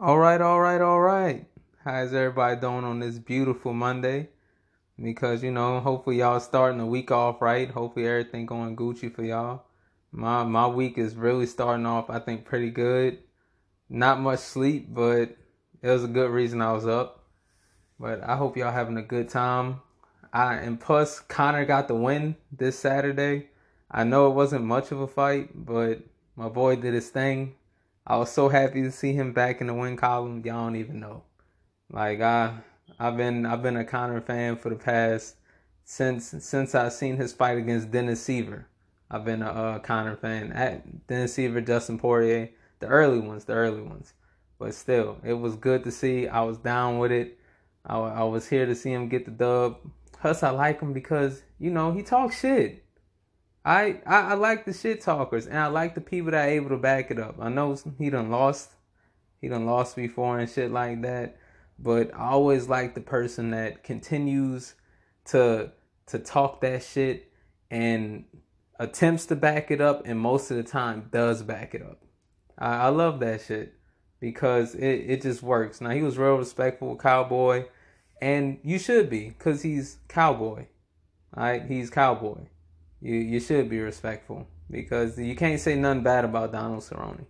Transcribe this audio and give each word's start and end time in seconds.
All 0.00 0.16
right, 0.16 0.40
all 0.40 0.60
right, 0.60 0.80
all 0.80 1.00
right. 1.00 1.44
How's 1.82 2.14
everybody 2.14 2.60
doing 2.60 2.84
on 2.84 3.00
this 3.00 3.18
beautiful 3.18 3.72
Monday? 3.72 4.28
Because 4.96 5.42
you 5.42 5.50
know, 5.50 5.80
hopefully 5.80 6.18
y'all 6.18 6.38
starting 6.38 6.78
the 6.78 6.86
week 6.86 7.10
off 7.10 7.42
right. 7.42 7.68
Hopefully 7.68 8.06
everything 8.06 8.46
going 8.46 8.76
Gucci 8.76 9.12
for 9.12 9.24
y'all. 9.24 9.64
My 10.12 10.44
my 10.44 10.68
week 10.68 10.98
is 10.98 11.16
really 11.16 11.46
starting 11.46 11.84
off, 11.84 12.10
I 12.10 12.20
think, 12.20 12.44
pretty 12.44 12.70
good. 12.70 13.18
Not 13.88 14.20
much 14.20 14.38
sleep, 14.38 14.86
but 14.88 15.36
it 15.82 15.88
was 15.88 16.04
a 16.04 16.08
good 16.08 16.30
reason 16.30 16.62
I 16.62 16.74
was 16.74 16.86
up. 16.86 17.24
But 17.98 18.22
I 18.22 18.36
hope 18.36 18.56
y'all 18.56 18.70
having 18.70 18.98
a 18.98 19.02
good 19.02 19.28
time. 19.28 19.80
I 20.32 20.54
and 20.54 20.80
plus 20.80 21.18
Conor 21.18 21.64
got 21.64 21.88
the 21.88 21.96
win 21.96 22.36
this 22.56 22.78
Saturday. 22.78 23.48
I 23.90 24.04
know 24.04 24.30
it 24.30 24.34
wasn't 24.34 24.64
much 24.64 24.92
of 24.92 25.00
a 25.00 25.08
fight, 25.08 25.50
but 25.56 26.02
my 26.36 26.48
boy 26.48 26.76
did 26.76 26.94
his 26.94 27.08
thing. 27.08 27.56
I 28.10 28.16
was 28.16 28.32
so 28.32 28.48
happy 28.48 28.80
to 28.80 28.90
see 28.90 29.12
him 29.12 29.34
back 29.34 29.60
in 29.60 29.66
the 29.66 29.74
win 29.74 29.98
column. 29.98 30.42
Y'all 30.42 30.64
don't 30.64 30.76
even 30.76 30.98
know. 30.98 31.24
Like 31.92 32.22
I, 32.22 32.54
I've 32.98 33.18
been 33.18 33.44
I've 33.44 33.62
been 33.62 33.76
a 33.76 33.84
Conor 33.84 34.22
fan 34.22 34.56
for 34.56 34.70
the 34.70 34.76
past 34.76 35.36
since 35.84 36.34
since 36.38 36.74
I 36.74 36.88
seen 36.88 37.18
his 37.18 37.34
fight 37.34 37.58
against 37.58 37.90
Dennis 37.90 38.26
Siver. 38.26 38.64
I've 39.10 39.26
been 39.26 39.42
a 39.42 39.78
Conor 39.84 40.16
fan. 40.16 40.52
At 40.52 41.06
Dennis 41.06 41.36
Siver, 41.36 41.62
Dustin 41.62 41.98
Poirier, 41.98 42.48
the 42.80 42.86
early 42.86 43.18
ones, 43.18 43.44
the 43.44 43.52
early 43.52 43.82
ones. 43.82 44.14
But 44.58 44.74
still, 44.74 45.18
it 45.22 45.34
was 45.34 45.54
good 45.56 45.84
to 45.84 45.92
see. 45.92 46.28
I 46.28 46.40
was 46.40 46.56
down 46.56 46.98
with 46.98 47.12
it. 47.12 47.38
I, 47.84 47.98
I 47.98 48.24
was 48.24 48.48
here 48.48 48.64
to 48.64 48.74
see 48.74 48.90
him 48.90 49.10
get 49.10 49.26
the 49.26 49.30
dub. 49.30 49.76
Plus, 50.12 50.42
I 50.42 50.48
like 50.50 50.80
him 50.80 50.94
because 50.94 51.42
you 51.58 51.70
know 51.70 51.92
he 51.92 52.02
talks 52.02 52.40
shit. 52.40 52.86
I, 53.68 54.00
I, 54.06 54.20
I 54.30 54.34
like 54.34 54.64
the 54.64 54.72
shit 54.72 55.02
talkers 55.02 55.46
and 55.46 55.58
I 55.58 55.66
like 55.66 55.94
the 55.94 56.00
people 56.00 56.30
that 56.30 56.48
are 56.48 56.50
able 56.50 56.70
to 56.70 56.78
back 56.78 57.10
it 57.10 57.18
up. 57.18 57.36
I 57.38 57.50
know 57.50 57.76
he 57.98 58.08
done 58.08 58.30
lost, 58.30 58.70
he 59.42 59.48
done 59.48 59.66
lost 59.66 59.94
before 59.94 60.38
and 60.38 60.48
shit 60.48 60.70
like 60.70 61.02
that, 61.02 61.36
but 61.78 62.10
I 62.14 62.30
always 62.30 62.66
like 62.66 62.94
the 62.94 63.02
person 63.02 63.50
that 63.50 63.84
continues 63.84 64.74
to 65.26 65.72
to 66.06 66.18
talk 66.18 66.62
that 66.62 66.82
shit 66.82 67.30
and 67.70 68.24
attempts 68.80 69.26
to 69.26 69.36
back 69.36 69.70
it 69.70 69.82
up 69.82 70.06
and 70.06 70.18
most 70.18 70.50
of 70.50 70.56
the 70.56 70.62
time 70.62 71.10
does 71.12 71.42
back 71.42 71.74
it 71.74 71.82
up. 71.82 72.02
I, 72.56 72.74
I 72.74 72.88
love 72.88 73.20
that 73.20 73.42
shit 73.42 73.74
because 74.18 74.74
it, 74.76 75.10
it 75.10 75.20
just 75.20 75.42
works. 75.42 75.82
Now 75.82 75.90
he 75.90 76.00
was 76.00 76.16
real 76.16 76.36
respectful 76.36 76.96
cowboy 76.96 77.66
and 78.22 78.60
you 78.62 78.78
should 78.78 79.10
be 79.10 79.28
because 79.28 79.60
he's 79.60 79.98
cowboy. 80.08 80.64
All 81.36 81.42
right, 81.42 81.66
he's 81.66 81.90
cowboy 81.90 82.46
you 83.00 83.14
you 83.14 83.40
should 83.40 83.68
be 83.68 83.80
respectful 83.80 84.46
because 84.70 85.18
you 85.18 85.34
can't 85.36 85.60
say 85.60 85.74
nothing 85.74 86.02
bad 86.02 86.24
about 86.24 86.52
Donald 86.52 86.82
Cerrone. 86.82 87.24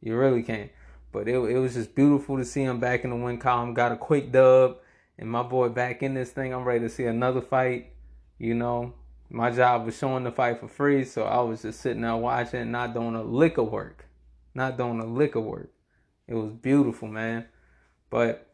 You 0.00 0.16
really 0.16 0.42
can't. 0.42 0.70
But 1.12 1.28
it 1.28 1.34
it 1.34 1.58
was 1.58 1.74
just 1.74 1.94
beautiful 1.94 2.36
to 2.36 2.44
see 2.44 2.62
him 2.62 2.78
back 2.78 3.04
in 3.04 3.10
the 3.10 3.16
win 3.16 3.38
column. 3.38 3.74
Got 3.74 3.92
a 3.92 3.96
quick 3.96 4.30
dub, 4.30 4.78
and 5.18 5.28
my 5.28 5.42
boy 5.42 5.68
back 5.68 6.02
in 6.02 6.14
this 6.14 6.30
thing. 6.30 6.52
I'm 6.52 6.64
ready 6.64 6.80
to 6.80 6.88
see 6.88 7.04
another 7.04 7.40
fight. 7.40 7.92
You 8.38 8.54
know, 8.54 8.94
my 9.28 9.50
job 9.50 9.86
was 9.86 9.96
showing 9.96 10.24
the 10.24 10.32
fight 10.32 10.60
for 10.60 10.68
free, 10.68 11.04
so 11.04 11.24
I 11.24 11.40
was 11.40 11.62
just 11.62 11.80
sitting 11.80 12.02
there 12.02 12.16
watching, 12.16 12.70
not 12.70 12.94
doing 12.94 13.14
a 13.14 13.22
lick 13.22 13.58
of 13.58 13.70
work, 13.70 14.06
not 14.54 14.78
doing 14.78 15.00
a 15.00 15.06
lick 15.06 15.34
of 15.34 15.44
work. 15.44 15.72
It 16.26 16.34
was 16.34 16.52
beautiful, 16.52 17.08
man. 17.08 17.46
But 18.08 18.48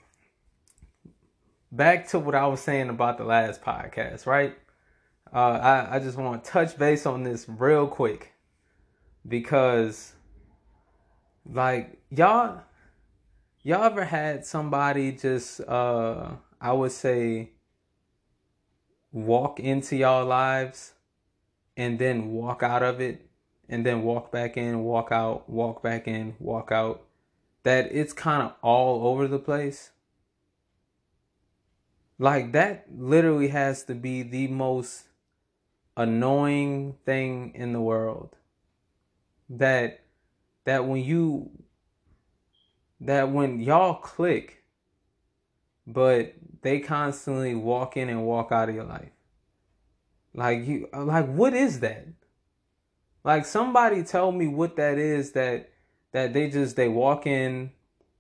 back 1.71 2.09
to 2.09 2.19
what 2.19 2.35
I 2.35 2.47
was 2.47 2.61
saying 2.61 2.89
about 2.89 3.19
the 3.19 3.25
last 3.25 3.63
podcast, 3.63 4.27
right? 4.27 4.57
Uh, 5.33 5.39
I, 5.39 5.97
I 5.97 5.99
just 5.99 6.17
want 6.17 6.45
to 6.45 6.51
touch 6.51 6.79
base 6.79 7.07
on 7.07 7.23
this 7.23 7.47
real 7.49 7.87
quick 7.87 8.33
because 9.27 10.13
like 11.45 11.99
y'all 12.11 12.61
y'all 13.63 13.85
ever 13.85 14.05
had 14.05 14.45
somebody 14.45 15.13
just 15.13 15.61
uh 15.61 16.31
I 16.61 16.73
would 16.73 16.93
say 16.93 17.51
walk 19.13 19.61
into 19.61 19.97
y'all 19.97 20.25
lives 20.25 20.93
and 21.77 21.99
then 21.99 22.33
walk 22.33 22.63
out 22.63 22.83
of 22.83 23.01
it 23.01 23.27
and 23.69 23.85
then 23.85 24.03
walk 24.03 24.31
back 24.31 24.57
in, 24.57 24.85
walk 24.85 25.11
out, 25.11 25.49
walk 25.49 25.83
back 25.83 26.07
in, 26.07 26.37
walk 26.39 26.71
out. 26.71 27.03
That 27.65 27.91
it's 27.91 28.13
kind 28.13 28.43
of 28.43 28.55
all 28.63 29.09
over 29.09 29.27
the 29.27 29.41
place. 29.41 29.91
Like 32.19 32.53
that 32.53 32.87
literally 32.97 33.49
has 33.49 33.83
to 33.85 33.95
be 33.95 34.23
the 34.23 34.47
most 34.47 35.06
annoying 35.97 36.95
thing 37.05 37.53
in 37.55 37.73
the 37.73 37.81
world 37.81 38.37
that 39.49 40.01
that 40.65 40.87
when 40.87 41.03
you 41.03 41.51
that 43.01 43.31
when 43.31 43.61
y'all 43.61 43.95
click 43.95 44.65
but 45.87 46.35
they 46.63 46.81
constantly 46.81 47.55
walk 47.55 47.97
in 47.97 48.09
and 48.09 48.27
walk 48.27 48.51
out 48.51 48.69
of 48.69 48.75
your 48.75 48.85
life. 48.85 49.11
Like 50.35 50.67
you 50.67 50.89
like 50.93 51.27
what 51.27 51.55
is 51.55 51.81
that? 51.81 52.07
Like 53.25 53.47
somebody 53.47 54.03
tell 54.03 54.33
me 54.33 54.47
what 54.49 54.77
that 54.77 54.99
is 54.99 55.33
that 55.33 55.71
that 56.13 56.33
they 56.33 56.51
just 56.51 56.77
they 56.77 56.89
walk 56.89 57.27
in 57.27 57.71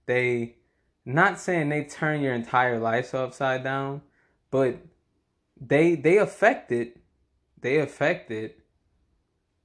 they 0.07 0.57
not 1.05 1.39
saying 1.39 1.69
they 1.69 1.85
turn 1.85 2.21
your 2.21 2.35
entire 2.35 2.79
life 2.79 3.15
upside 3.15 3.63
down 3.63 4.03
but 4.51 4.77
they 5.61 5.95
they 5.95 6.19
affect 6.19 6.73
it 6.73 6.97
they 7.67 7.81
affected, 7.81 8.55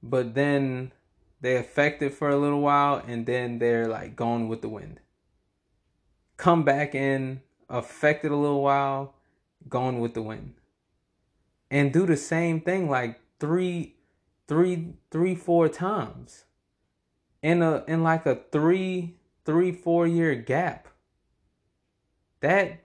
but 0.01 0.33
then 0.33 0.91
they 1.39 1.55
affected 1.55 2.11
for 2.11 2.29
a 2.29 2.35
little 2.35 2.61
while 2.61 2.95
and 2.95 3.27
then 3.27 3.59
they're 3.59 3.87
like 3.87 4.15
gone 4.15 4.47
with 4.47 4.63
the 4.63 4.69
wind. 4.69 4.99
Come 6.35 6.63
back 6.63 6.95
in, 6.95 7.41
affected 7.69 8.31
a 8.31 8.35
little 8.35 8.63
while, 8.63 9.13
gone 9.69 9.99
with 9.99 10.15
the 10.15 10.23
wind. 10.23 10.55
And 11.69 11.93
do 11.93 12.07
the 12.07 12.17
same 12.17 12.61
thing 12.61 12.89
like 12.89 13.19
three, 13.39 13.97
three, 14.47 14.95
three, 15.11 15.35
four 15.35 15.69
times. 15.69 16.45
In 17.43 17.61
a 17.61 17.83
in 17.87 18.01
like 18.01 18.25
a 18.25 18.39
three, 18.51 19.17
three, 19.45 19.71
four 19.71 20.07
year 20.07 20.33
gap. 20.33 20.87
That 22.39 22.79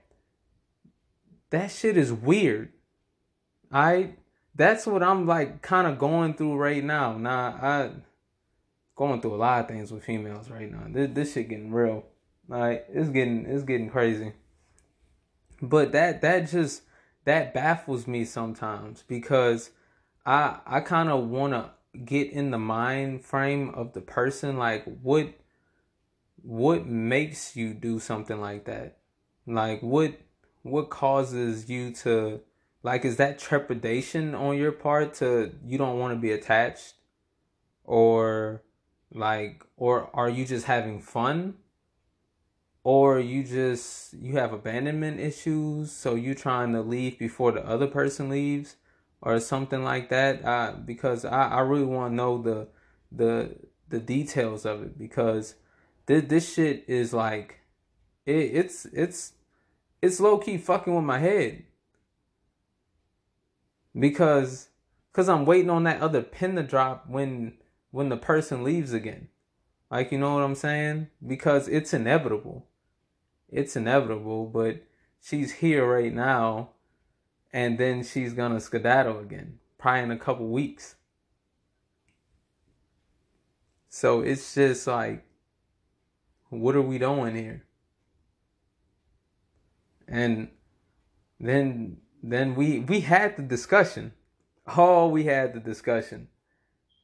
that 1.49 1.71
shit 1.71 1.97
is 1.97 2.13
weird. 2.13 2.71
I 3.71 4.13
that's 4.57 4.87
what 4.87 5.03
I'm 5.03 5.25
like 5.25 5.61
kind 5.61 5.87
of 5.87 5.99
going 5.99 6.33
through 6.33 6.57
right 6.57 6.83
now. 6.83 7.15
Nah, 7.17 7.53
I 7.61 7.91
going 8.95 9.21
through 9.21 9.35
a 9.35 9.37
lot 9.37 9.61
of 9.61 9.67
things 9.67 9.91
with 9.91 10.03
females 10.03 10.49
right 10.49 10.69
now. 10.69 10.83
This 10.89 11.11
this 11.13 11.33
shit 11.33 11.49
getting 11.49 11.71
real. 11.71 12.03
Like 12.49 12.87
it's 12.89 13.09
getting 13.09 13.45
it's 13.45 13.63
getting 13.63 13.89
crazy. 13.89 14.33
But 15.61 15.91
that 15.91 16.21
that 16.21 16.49
just 16.49 16.81
that 17.25 17.53
baffles 17.53 18.07
me 18.07 18.25
sometimes 18.25 19.03
because 19.07 19.69
I 20.25 20.57
I 20.65 20.79
kind 20.79 21.09
of 21.09 21.29
want 21.29 21.53
to 21.53 21.71
get 22.03 22.31
in 22.31 22.51
the 22.51 22.57
mind 22.57 23.23
frame 23.23 23.69
of 23.69 23.93
the 23.93 24.01
person 24.01 24.57
like 24.57 24.83
what 25.01 25.33
what 26.41 26.87
makes 26.87 27.55
you 27.55 27.73
do 27.73 27.99
something 27.99 28.41
like 28.41 28.65
that? 28.65 28.97
Like 29.45 29.81
what 29.81 30.15
what 30.63 30.89
causes 30.89 31.69
you 31.69 31.93
to 31.93 32.41
like, 32.87 33.03
is 33.03 33.17
that 33.17 33.37
trepidation 33.37 34.33
on 34.33 34.57
your 34.57 34.71
part 34.71 35.13
to 35.15 35.51
you 35.65 35.77
don't 35.77 35.99
want 35.99 36.13
to 36.13 36.19
be 36.19 36.31
attached? 36.31 36.93
Or, 37.83 38.63
like, 39.13 39.65
or 39.75 40.09
are 40.13 40.29
you 40.29 40.45
just 40.45 40.67
having 40.67 41.01
fun? 41.01 41.55
Or 42.85 43.19
you 43.19 43.43
just, 43.43 44.13
you 44.13 44.37
have 44.37 44.53
abandonment 44.53 45.19
issues, 45.19 45.91
so 45.91 46.15
you 46.15 46.33
trying 46.33 46.71
to 46.71 46.81
leave 46.81 47.19
before 47.19 47.51
the 47.51 47.65
other 47.67 47.87
person 47.87 48.29
leaves? 48.29 48.77
Or 49.21 49.37
something 49.41 49.83
like 49.83 50.07
that? 50.07 50.45
Uh, 50.45 50.71
because 50.85 51.25
I, 51.25 51.49
I 51.49 51.59
really 51.59 51.83
want 51.83 52.13
to 52.13 52.15
know 52.15 52.41
the, 52.41 52.69
the, 53.11 53.57
the 53.89 53.99
details 53.99 54.65
of 54.65 54.81
it 54.81 54.97
because 54.97 55.55
this, 56.05 56.23
this 56.29 56.53
shit 56.53 56.85
is 56.87 57.11
like, 57.13 57.59
it, 58.25 58.51
it's, 58.61 58.85
it's, 58.85 59.33
it's 60.01 60.21
low 60.21 60.37
key 60.37 60.57
fucking 60.57 60.95
with 60.95 61.03
my 61.03 61.19
head 61.19 61.66
because 63.97 64.69
because 65.11 65.29
I'm 65.29 65.45
waiting 65.45 65.69
on 65.69 65.83
that 65.83 66.01
other 66.01 66.21
pin 66.21 66.55
to 66.55 66.63
drop 66.63 67.07
when 67.07 67.53
when 67.91 68.09
the 68.09 68.17
person 68.17 68.63
leaves 68.63 68.93
again. 68.93 69.29
Like 69.89 70.11
you 70.11 70.17
know 70.17 70.35
what 70.35 70.43
I'm 70.43 70.55
saying? 70.55 71.07
Because 71.25 71.67
it's 71.67 71.93
inevitable. 71.93 72.67
It's 73.49 73.75
inevitable, 73.75 74.45
but 74.45 74.83
she's 75.21 75.53
here 75.53 75.85
right 75.85 76.13
now 76.13 76.71
and 77.53 77.77
then 77.77 78.03
she's 78.03 78.33
gonna 78.33 78.59
skedaddle 78.59 79.19
again, 79.19 79.59
probably 79.77 80.03
in 80.03 80.11
a 80.11 80.19
couple 80.19 80.47
weeks. 80.47 80.95
So 83.89 84.21
it's 84.21 84.53
just 84.53 84.85
like 84.85 85.23
what 86.49 86.75
are 86.75 86.81
we 86.81 86.97
doing 86.97 87.35
here? 87.35 87.63
And 90.07 90.49
then 91.39 91.97
then 92.21 92.55
we 92.55 92.79
we 92.79 93.01
had 93.01 93.37
the 93.37 93.43
discussion. 93.43 94.13
Oh, 94.75 95.07
we 95.07 95.25
had 95.25 95.53
the 95.53 95.59
discussion. 95.59 96.27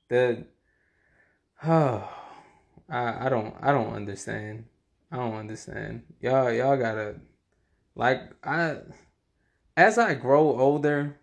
The 0.09 0.45
oh, 1.63 2.09
I 2.89 3.27
I 3.27 3.29
don't 3.29 3.55
I 3.61 3.71
don't 3.71 3.93
understand. 3.93 4.65
I 5.11 5.17
don't 5.17 5.35
understand. 5.35 6.03
Y'all 6.19 6.51
y'all 6.51 6.77
gotta 6.77 7.15
like 7.95 8.21
I 8.43 8.77
as 9.77 9.97
I 9.97 10.13
grow 10.13 10.59
older, 10.59 11.19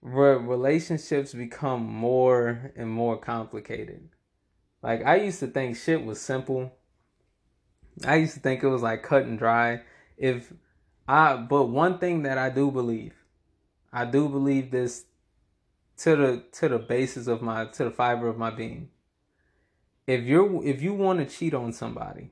re- 0.00 0.36
relationships 0.36 1.32
become 1.32 1.84
more 1.84 2.72
and 2.76 2.90
more 2.90 3.16
complicated. 3.16 4.08
Like 4.82 5.04
I 5.04 5.16
used 5.16 5.40
to 5.40 5.46
think 5.46 5.76
shit 5.76 6.04
was 6.04 6.20
simple. 6.20 6.72
I 8.06 8.16
used 8.16 8.34
to 8.34 8.40
think 8.40 8.62
it 8.62 8.68
was 8.68 8.82
like 8.82 9.02
cut 9.02 9.24
and 9.24 9.38
dry. 9.38 9.82
If 10.16 10.52
I 11.12 11.36
but 11.36 11.64
one 11.64 11.98
thing 11.98 12.22
that 12.22 12.38
I 12.38 12.48
do 12.48 12.70
believe, 12.70 13.12
I 13.92 14.06
do 14.06 14.30
believe 14.30 14.70
this 14.70 15.04
to 15.98 16.16
the 16.16 16.44
to 16.52 16.70
the 16.70 16.78
basis 16.78 17.26
of 17.26 17.42
my 17.42 17.66
to 17.66 17.84
the 17.84 17.90
fiber 17.90 18.28
of 18.28 18.38
my 18.38 18.48
being. 18.48 18.88
If 20.06 20.22
you're 20.22 20.64
if 20.64 20.80
you 20.80 20.94
want 20.94 21.18
to 21.18 21.26
cheat 21.26 21.52
on 21.52 21.74
somebody, 21.74 22.30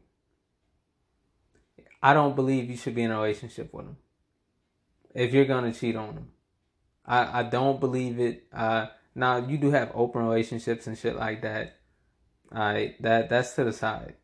I 2.03 2.15
don't 2.15 2.35
believe 2.35 2.71
you 2.71 2.77
should 2.79 2.95
be 2.95 3.03
in 3.03 3.11
a 3.11 3.17
relationship 3.17 3.71
with 3.75 3.85
them. 3.85 3.99
If 5.15 5.35
you're 5.35 5.45
gonna 5.45 5.75
cheat 5.75 5.95
on 5.95 6.15
them, 6.15 6.29
I 7.05 7.41
I 7.41 7.43
don't 7.43 7.81
believe 7.81 8.19
it. 8.19 8.47
Uh, 8.51 8.87
now 9.15 9.47
you 9.47 9.59
do 9.59 9.73
have 9.73 9.93
open 9.95 10.23
relationships 10.23 10.87
and 10.87 10.97
shit 10.97 11.17
like 11.17 11.43
that. 11.43 11.77
I 12.51 12.95
that 13.01 13.29
that's 13.29 13.53
to 13.57 13.65
the 13.65 13.75
side. 13.75 14.15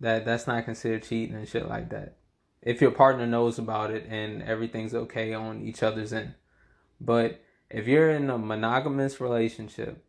That 0.00 0.24
that's 0.24 0.46
not 0.46 0.64
considered 0.64 1.02
cheating 1.02 1.36
and 1.36 1.46
shit 1.46 1.68
like 1.68 1.90
that. 1.90 2.16
If 2.62 2.80
your 2.80 2.90
partner 2.90 3.26
knows 3.26 3.58
about 3.58 3.90
it 3.90 4.06
and 4.08 4.42
everything's 4.42 4.94
okay 4.94 5.32
on 5.32 5.62
each 5.62 5.82
other's 5.82 6.12
end. 6.12 6.34
But 7.00 7.40
if 7.70 7.86
you're 7.86 8.10
in 8.10 8.28
a 8.28 8.36
monogamous 8.36 9.20
relationship 9.20 10.04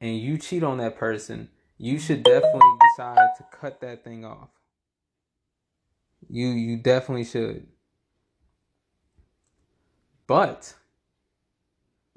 and 0.00 0.18
you 0.18 0.38
cheat 0.38 0.62
on 0.62 0.78
that 0.78 0.96
person, 0.96 1.50
you 1.76 1.98
should 1.98 2.22
definitely 2.22 2.60
decide 2.90 3.30
to 3.36 3.44
cut 3.50 3.80
that 3.80 4.04
thing 4.04 4.24
off. 4.24 4.48
You 6.28 6.48
you 6.48 6.76
definitely 6.76 7.24
should. 7.24 7.66
But 10.26 10.74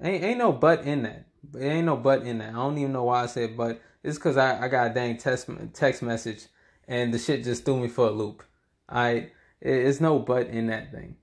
ain't 0.02 0.24
ain't 0.24 0.38
no 0.38 0.54
but 0.54 0.84
in 0.86 1.04
that. 1.04 1.26
Ain't 1.60 1.86
no 1.86 1.98
but 1.98 2.22
in 2.22 2.38
that. 2.38 2.50
I 2.50 2.54
don't 2.54 2.78
even 2.78 2.94
know 2.94 3.04
why 3.06 3.24
I 3.24 3.26
said 3.26 3.58
but. 3.58 3.82
It's 4.04 4.20
because 4.20 4.38
I, 4.38 4.64
I 4.64 4.68
got 4.68 4.92
a 4.92 4.94
dang 4.94 5.18
text 5.18 5.50
text 5.74 6.04
message 6.04 6.46
and 6.88 7.12
the 7.12 7.18
shit 7.18 7.44
just 7.44 7.66
threw 7.66 7.80
me 7.80 7.88
for 7.88 8.08
a 8.08 8.12
loop. 8.12 8.44
I 8.88 9.32
it's 9.62 10.00
no 10.00 10.20
but 10.20 10.48
in 10.48 10.68
that 10.68 10.92
thing. 10.92 11.16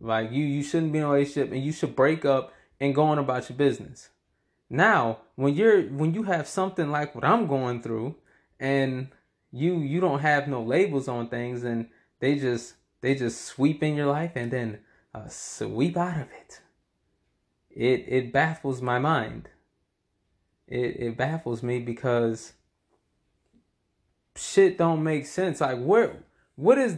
Like 0.00 0.32
you 0.32 0.44
you 0.44 0.62
shouldn't 0.62 0.92
be 0.92 0.98
in 0.98 1.04
a 1.04 1.10
relationship 1.10 1.52
and 1.52 1.62
you 1.62 1.72
should 1.72 1.94
break 1.94 2.24
up 2.24 2.52
and 2.80 2.94
go 2.94 3.04
on 3.04 3.18
about 3.18 3.48
your 3.48 3.56
business. 3.56 4.10
Now, 4.68 5.18
when 5.36 5.54
you're 5.54 5.82
when 5.82 6.14
you 6.14 6.24
have 6.24 6.48
something 6.48 6.90
like 6.90 7.14
what 7.14 7.24
I'm 7.24 7.46
going 7.46 7.82
through 7.82 8.16
and 8.58 9.08
you 9.52 9.78
you 9.78 10.00
don't 10.00 10.20
have 10.20 10.48
no 10.48 10.62
labels 10.62 11.08
on 11.08 11.28
things 11.28 11.62
and 11.62 11.88
they 12.20 12.36
just 12.36 12.74
they 13.02 13.14
just 13.14 13.44
sweep 13.44 13.82
in 13.82 13.94
your 13.94 14.06
life 14.06 14.32
and 14.34 14.50
then 14.50 14.78
uh, 15.14 15.28
sweep 15.28 15.96
out 15.96 16.22
of 16.22 16.28
it. 16.32 16.60
It 17.70 18.04
it 18.08 18.32
baffles 18.32 18.80
my 18.82 18.98
mind. 18.98 19.50
It 20.66 20.96
it 20.98 21.16
baffles 21.16 21.62
me 21.62 21.78
because 21.78 22.54
shit 24.34 24.78
don't 24.78 25.02
make 25.02 25.26
sense. 25.26 25.60
Like 25.60 25.82
where 25.82 26.24
what 26.56 26.78
is 26.78 26.96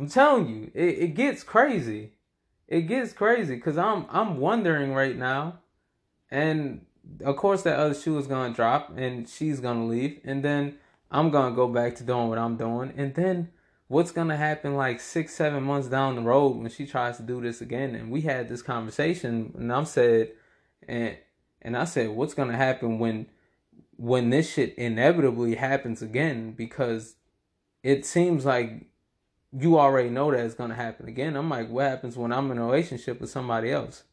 I'm 0.00 0.08
telling 0.08 0.48
you, 0.48 0.70
it, 0.72 0.98
it 0.98 1.14
gets 1.14 1.42
crazy. 1.42 2.12
It 2.66 2.82
gets 2.82 3.12
crazy 3.12 3.56
because 3.56 3.76
I'm 3.76 4.06
I'm 4.08 4.38
wondering 4.38 4.94
right 4.94 5.14
now, 5.14 5.58
and 6.30 6.86
of 7.22 7.36
course 7.36 7.62
that 7.64 7.78
other 7.78 7.92
shoe 7.92 8.16
is 8.16 8.26
gonna 8.26 8.54
drop 8.54 8.96
and 8.96 9.28
she's 9.28 9.60
gonna 9.60 9.84
leave, 9.84 10.20
and 10.24 10.42
then 10.42 10.78
I'm 11.10 11.30
gonna 11.30 11.54
go 11.54 11.68
back 11.68 11.96
to 11.96 12.04
doing 12.04 12.28
what 12.28 12.38
I'm 12.38 12.56
doing, 12.56 12.94
and 12.96 13.14
then 13.14 13.50
what's 13.88 14.10
gonna 14.10 14.38
happen 14.38 14.74
like 14.74 15.00
six, 15.00 15.34
seven 15.34 15.64
months 15.64 15.88
down 15.88 16.14
the 16.14 16.22
road 16.22 16.56
when 16.56 16.70
she 16.70 16.86
tries 16.86 17.18
to 17.18 17.22
do 17.22 17.42
this 17.42 17.60
again? 17.60 17.94
And 17.94 18.10
we 18.10 18.22
had 18.22 18.48
this 18.48 18.62
conversation, 18.62 19.52
and 19.58 19.70
I'm 19.70 19.84
said, 19.84 20.30
and 20.88 21.18
and 21.60 21.76
I 21.76 21.84
said, 21.84 22.08
what's 22.08 22.32
gonna 22.32 22.56
happen 22.56 22.98
when 22.98 23.26
when 23.96 24.30
this 24.30 24.50
shit 24.50 24.74
inevitably 24.78 25.56
happens 25.56 26.00
again? 26.00 26.52
Because 26.52 27.16
it 27.82 28.06
seems 28.06 28.46
like 28.46 28.86
you 29.52 29.78
already 29.78 30.10
know 30.10 30.30
that 30.30 30.44
it's 30.44 30.54
gonna 30.54 30.74
happen 30.74 31.08
again. 31.08 31.36
I'm 31.36 31.48
like, 31.48 31.68
what 31.68 31.86
happens 31.86 32.16
when 32.16 32.32
I'm 32.32 32.50
in 32.50 32.58
a 32.58 32.64
relationship 32.64 33.20
with 33.20 33.30
somebody 33.30 33.70
else? 33.70 34.04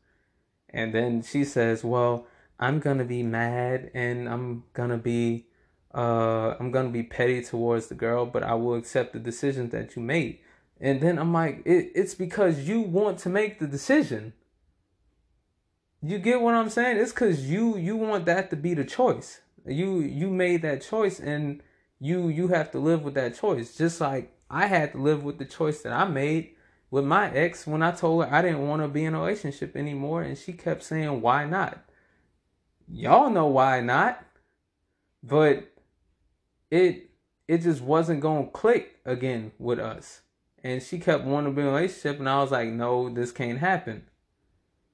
And 0.70 0.94
then 0.94 1.22
she 1.22 1.44
says, 1.44 1.84
well, 1.84 2.28
I'm 2.60 2.80
gonna 2.80 3.06
be 3.06 3.24
mad 3.24 3.92
and 3.94 4.28
I'm 4.28 4.64
gonna 4.74 4.98
be 4.98 5.48
uh 5.94 6.56
I'm 6.60 6.72
gonna 6.72 6.90
be 6.90 7.04
petty 7.04 7.44
towards 7.44 7.88
the 7.88 7.96
girl, 7.96 8.26
but 8.26 8.44
I 8.44 8.56
will 8.56 8.76
accept 8.76 9.14
the 9.14 9.20
decision 9.20 9.70
that 9.70 9.96
you 9.96 10.02
made. 10.02 10.40
And 10.80 11.02
then 11.02 11.18
I'm 11.18 11.34
like, 11.34 11.62
it, 11.66 11.92
it's 11.96 12.14
because 12.14 12.68
you 12.68 12.82
want 12.82 13.20
to 13.20 13.30
make 13.30 13.60
the 13.60 13.68
decision. 13.68 14.34
You 16.02 16.20
get 16.20 16.42
what 16.42 16.54
I'm 16.54 16.70
saying? 16.70 16.98
It's 16.98 17.12
cause 17.12 17.42
you 17.42 17.78
you 17.78 17.96
want 17.96 18.26
that 18.26 18.50
to 18.50 18.56
be 18.56 18.74
the 18.74 18.86
choice. 18.86 19.42
You 19.66 20.00
you 20.00 20.30
made 20.30 20.64
that 20.64 20.82
choice 20.82 21.20
and 21.20 21.62
you 22.00 22.30
you 22.30 22.48
have 22.50 22.72
to 22.72 22.80
live 22.80 23.04
with 23.04 23.14
that 23.16 23.38
choice. 23.38 23.78
Just 23.78 24.02
like 24.02 24.37
I 24.50 24.68
had 24.68 24.94
to 24.94 24.98
live 24.98 25.24
with 25.24 25.38
the 25.38 25.46
choice 25.46 25.82
that 25.82 25.94
I 25.94 26.06
made 26.06 26.52
with 26.90 27.04
my 27.06 27.30
ex 27.32 27.68
when 27.68 27.84
I 27.84 27.92
told 27.92 28.24
her 28.26 28.34
I 28.34 28.42
didn't 28.42 28.68
want 28.68 28.82
to 28.82 28.88
be 28.88 29.04
in 29.04 29.14
a 29.14 29.20
relationship 29.20 29.76
anymore 29.76 30.22
and 30.22 30.38
she 30.38 30.54
kept 30.54 30.84
saying 30.84 31.22
why 31.22 31.46
not. 31.46 31.84
Y'all 32.88 33.30
know 33.30 33.48
why 33.48 33.82
not. 33.82 34.24
But 35.22 35.74
it 36.72 37.10
it 37.48 37.60
just 37.60 37.82
wasn't 37.82 38.22
to 38.22 38.50
click 38.54 39.00
again 39.06 39.52
with 39.58 39.80
us. 39.80 40.22
And 40.64 40.82
she 40.82 41.00
kept 41.00 41.24
wanting 41.24 41.54
to 41.54 41.56
be 41.56 41.62
in 41.62 41.68
a 41.68 41.72
relationship 41.72 42.20
and 42.20 42.30
I 42.30 42.42
was 42.42 42.52
like, 42.52 42.70
"No, 42.70 43.10
this 43.10 43.32
can't 43.32 43.60
happen." 43.60 44.06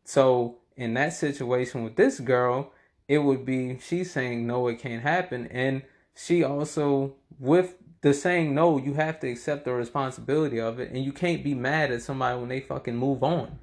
So, 0.04 0.58
in 0.76 0.94
that 0.96 1.14
situation 1.14 1.84
with 1.84 1.96
this 1.96 2.20
girl, 2.20 2.74
it 3.08 3.20
would 3.20 3.46
be 3.46 3.80
she's 3.80 4.12
saying 4.12 4.46
no 4.48 4.68
it 4.68 4.80
can't 4.80 5.02
happen 5.02 5.48
and 5.48 5.84
she 6.16 6.44
also 6.44 7.16
with 7.40 7.76
the 8.04 8.14
saying 8.14 8.54
no, 8.54 8.78
you 8.78 8.96
have 8.96 9.22
to 9.22 9.30
accept 9.30 9.64
the 9.64 9.72
responsibility 9.72 10.60
of 10.60 10.78
it, 10.80 10.92
and 10.92 11.04
you 11.04 11.14
can't 11.14 11.42
be 11.42 11.56
mad 11.56 11.90
at 11.90 12.02
somebody 12.02 12.38
when 12.38 12.50
they 12.50 12.60
fucking 12.60 12.98
move 12.98 13.24
on. 13.24 13.58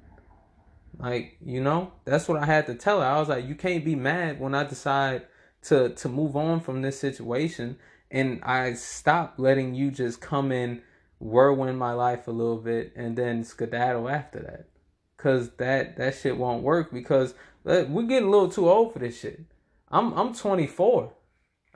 Like, 0.97 1.37
you 1.45 1.61
know, 1.61 1.93
that's 2.05 2.27
what 2.27 2.41
I 2.41 2.47
had 2.47 2.65
to 2.65 2.75
tell 2.75 3.01
her. 3.01 3.05
I 3.05 3.19
was 3.19 3.29
like, 3.29 3.47
you 3.47 3.53
can't 3.53 3.85
be 3.85 3.95
mad 3.95 4.39
when 4.39 4.55
I 4.55 4.63
decide 4.63 5.27
to 5.63 5.89
to 5.89 6.09
move 6.09 6.35
on 6.35 6.59
from 6.59 6.81
this 6.81 6.99
situation, 6.99 7.77
and 8.09 8.43
I 8.43 8.73
stop 8.73 9.35
letting 9.37 9.75
you 9.75 9.91
just 9.91 10.21
come 10.21 10.51
in, 10.51 10.81
whirlwind 11.19 11.77
my 11.77 11.93
life 11.93 12.27
a 12.27 12.31
little 12.31 12.57
bit, 12.57 12.93
and 12.95 13.15
then 13.15 13.43
skedaddle 13.43 14.09
after 14.09 14.39
that, 14.39 14.69
cause 15.17 15.51
that 15.57 15.97
that 15.97 16.15
shit 16.15 16.35
won't 16.35 16.63
work. 16.63 16.91
Because 16.91 17.35
we're 17.63 18.07
getting 18.07 18.27
a 18.27 18.31
little 18.31 18.49
too 18.49 18.67
old 18.67 18.93
for 18.93 18.97
this 18.97 19.19
shit. 19.19 19.41
I'm 19.91 20.13
I'm 20.13 20.33
24. 20.33 21.13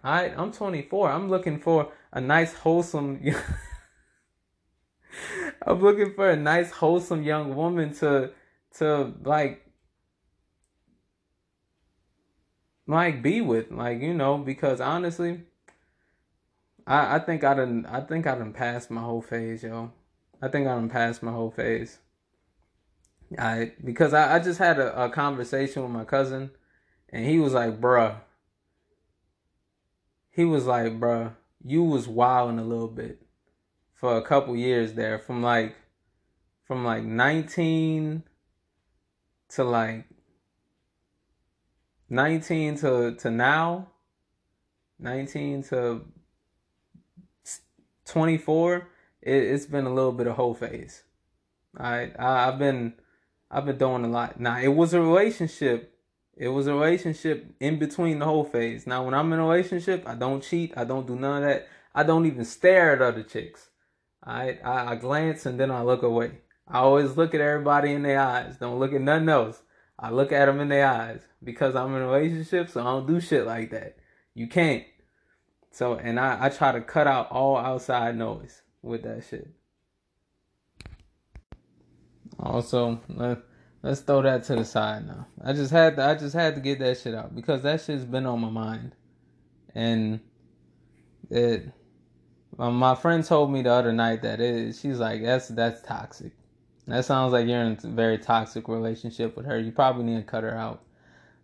All 0.03 0.11
right, 0.11 0.33
I'm 0.37 0.51
24. 0.51 1.09
I'm 1.09 1.29
looking 1.29 1.59
for 1.59 1.91
a 2.15 2.21
nice 2.21 2.53
wholesome 2.53 3.21
I'm 5.67 5.81
looking 5.81 6.13
for 6.13 6.29
a 6.29 6.35
nice 6.35 6.71
wholesome 6.71 7.23
young 7.23 7.55
woman 7.55 7.93
to 7.95 8.31
to 8.77 9.13
like 9.23 9.67
like 12.87 13.21
be 13.21 13.41
with 13.41 13.69
like 13.69 14.01
you 14.01 14.13
know 14.13 14.37
because 14.37 14.79
honestly 14.79 15.41
I 16.87 17.17
I 17.17 17.19
think 17.19 17.43
I 17.43 17.53
done 17.53 17.85
I 17.87 17.99
think 17.99 18.25
I 18.25 18.35
done 18.35 18.53
passed 18.53 18.89
my 18.89 19.01
whole 19.01 19.21
phase 19.21 19.63
yo. 19.63 19.91
I 20.41 20.47
think 20.47 20.67
I 20.67 20.75
done 20.75 20.89
passed 20.89 21.21
my 21.21 21.31
whole 21.31 21.51
phase. 21.51 21.99
I 23.37 23.73
because 23.83 24.13
I, 24.13 24.35
I 24.35 24.39
just 24.39 24.59
had 24.59 24.79
a, 24.79 25.05
a 25.05 25.09
conversation 25.09 25.81
with 25.83 25.91
my 25.91 26.05
cousin 26.05 26.51
and 27.09 27.25
he 27.25 27.39
was 27.39 27.53
like 27.53 27.81
bruh. 27.81 28.21
He 30.29 30.45
was 30.45 30.65
like 30.65 30.97
bruh 30.99 31.33
you 31.65 31.83
was 31.83 32.07
wilding 32.07 32.59
a 32.59 32.63
little 32.63 32.87
bit 32.87 33.21
for 33.95 34.17
a 34.17 34.21
couple 34.21 34.55
years 34.55 34.93
there 34.93 35.17
from 35.17 35.41
like 35.41 35.75
from 36.63 36.85
like 36.85 37.03
19 37.03 38.23
to 39.49 39.63
like 39.63 40.05
19 42.09 42.77
to 42.77 43.15
to 43.15 43.31
now? 43.31 43.87
19 44.99 45.63
to 45.63 46.05
24 48.05 48.87
it, 49.21 49.51
has 49.51 49.65
been 49.65 49.85
a 49.85 49.93
little 49.93 50.13
bit 50.13 50.27
of 50.27 50.35
whole 50.35 50.53
phase. 50.53 51.03
I, 51.77 52.11
I 52.17 52.47
i've 52.47 52.59
been 52.59 52.93
i've 53.49 53.65
been 53.65 53.79
doing 53.79 54.05
a 54.05 54.07
lot. 54.07 54.39
Now 54.39 54.59
it 54.59 54.67
was 54.67 54.93
a 54.93 55.01
relationship 55.01 55.94
it 56.37 56.49
was 56.49 56.67
a 56.67 56.73
relationship 56.73 57.55
in 57.59 57.79
between 57.79 58.19
the 58.19 58.25
whole 58.25 58.43
phase. 58.43 58.85
Now, 58.85 59.05
when 59.05 59.13
I'm 59.13 59.31
in 59.31 59.39
a 59.39 59.43
relationship, 59.43 60.03
I 60.07 60.15
don't 60.15 60.43
cheat. 60.43 60.73
I 60.75 60.83
don't 60.83 61.07
do 61.07 61.15
none 61.15 61.43
of 61.43 61.49
that. 61.49 61.67
I 61.93 62.03
don't 62.03 62.25
even 62.25 62.43
stare 62.43 62.93
at 62.93 63.01
other 63.01 63.23
chicks. 63.23 63.69
I, 64.23 64.59
I, 64.63 64.91
I 64.91 64.95
glance 64.95 65.45
and 65.45 65.59
then 65.59 65.71
I 65.71 65.81
look 65.81 66.03
away. 66.03 66.39
I 66.67 66.79
always 66.79 67.15
look 67.15 67.33
at 67.33 67.41
everybody 67.41 67.91
in 67.93 68.03
their 68.03 68.19
eyes. 68.19 68.57
Don't 68.57 68.79
look 68.79 68.93
at 68.93 69.01
nothing 69.01 69.29
else. 69.29 69.61
I 69.97 70.09
look 70.09 70.31
at 70.31 70.45
them 70.47 70.59
in 70.59 70.67
their 70.67 70.87
eyes 70.87 71.21
because 71.43 71.75
I'm 71.75 71.95
in 71.95 72.01
a 72.01 72.07
relationship, 72.07 72.69
so 72.69 72.81
I 72.81 72.83
don't 72.85 73.07
do 73.07 73.21
shit 73.21 73.45
like 73.45 73.71
that. 73.71 73.97
You 74.33 74.47
can't. 74.47 74.83
So, 75.71 75.93
and 75.95 76.19
I, 76.19 76.45
I 76.45 76.49
try 76.49 76.71
to 76.73 76.81
cut 76.81 77.07
out 77.07 77.31
all 77.31 77.57
outside 77.57 78.17
noise. 78.17 78.61
with 78.85 79.03
that 79.03 79.23
shit. 79.29 79.49
Also, 82.39 83.01
let, 83.09 83.39
let's 83.85 84.01
throw 84.01 84.23
that 84.23 84.43
to 84.45 84.55
the 84.55 84.65
side 84.65 85.05
now. 85.05 85.27
I 85.43 85.53
just 85.53 85.71
had 85.71 85.95
to, 85.97 86.03
I 86.03 86.15
just 86.15 86.33
had 86.33 86.55
to 86.55 86.61
get 86.61 86.79
that 86.79 86.97
shit 86.97 87.13
out 87.13 87.35
because 87.35 87.61
that 87.61 87.81
shit's 87.81 88.03
been 88.03 88.25
on 88.25 88.41
my 88.41 88.49
mind, 88.49 88.95
and 89.73 90.19
it. 91.29 91.71
My 92.57 92.95
friend 92.95 93.21
told 93.23 93.51
me 93.51 93.63
the 93.63 93.71
other 93.71 93.91
night 93.91 94.21
that 94.21 94.39
it. 94.39 94.75
She's 94.75 94.97
like, 94.97 95.21
that's 95.21 95.49
that's 95.49 95.81
toxic. 95.81 96.31
That 96.87 97.03
sounds 97.03 97.33
like 97.33 97.47
you're 97.47 97.61
in 97.61 97.77
a 97.83 97.87
very 97.87 98.17
toxic 98.17 98.67
relationship 98.67 99.35
with 99.35 99.45
her. 99.45 99.59
You 99.59 99.71
probably 99.71 100.03
need 100.03 100.17
to 100.17 100.23
cut 100.23 100.43
her 100.43 100.55
out. 100.55 100.83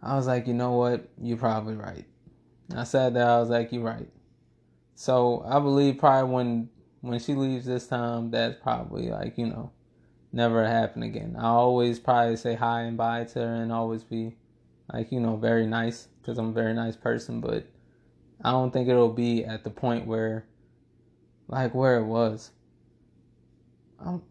I 0.02 0.16
was 0.16 0.26
like, 0.26 0.48
you 0.48 0.54
know 0.54 0.72
what? 0.72 1.10
You're 1.22 1.38
probably 1.38 1.76
right. 1.76 2.06
I 2.76 2.86
said 2.86 3.16
that 3.16 3.28
I 3.28 3.40
was 3.40 3.50
like, 3.50 3.72
you're 3.72 3.84
right. 3.84 4.08
So 4.96 5.44
I 5.46 5.60
believe 5.60 5.98
probably 5.98 6.34
when 6.34 6.70
when 7.02 7.20
she 7.20 7.36
leaves 7.36 7.66
this 7.66 7.88
time, 7.88 8.32
that's 8.32 8.56
probably 8.64 9.10
like 9.10 9.38
you 9.38 9.48
know, 9.48 9.72
never 10.32 10.66
happen 10.66 11.04
again. 11.04 11.36
I 11.38 11.46
always 11.46 12.00
probably 12.00 12.38
say 12.38 12.56
hi 12.56 12.82
and 12.82 12.98
bye 12.98 13.26
to 13.26 13.40
her 13.40 13.56
and 13.56 13.72
always 13.72 14.04
be 14.04 14.36
like 14.92 15.12
you 15.12 15.20
know 15.20 15.36
very 15.36 15.66
nice 15.66 16.08
because 16.22 16.38
I'm 16.38 16.50
a 16.50 16.54
very 16.54 16.74
nice 16.74 16.96
person. 16.96 17.42
But 17.42 17.66
I 18.44 18.52
don't 18.52 18.72
think 18.72 18.88
it'll 18.88 19.10
be 19.10 19.46
at 19.46 19.64
the 19.64 19.70
point 19.70 20.08
where 20.08 20.46
like 21.48 21.74
where 21.76 21.98
it 21.98 22.06
was. 22.06 22.52
I'm, 24.00 24.22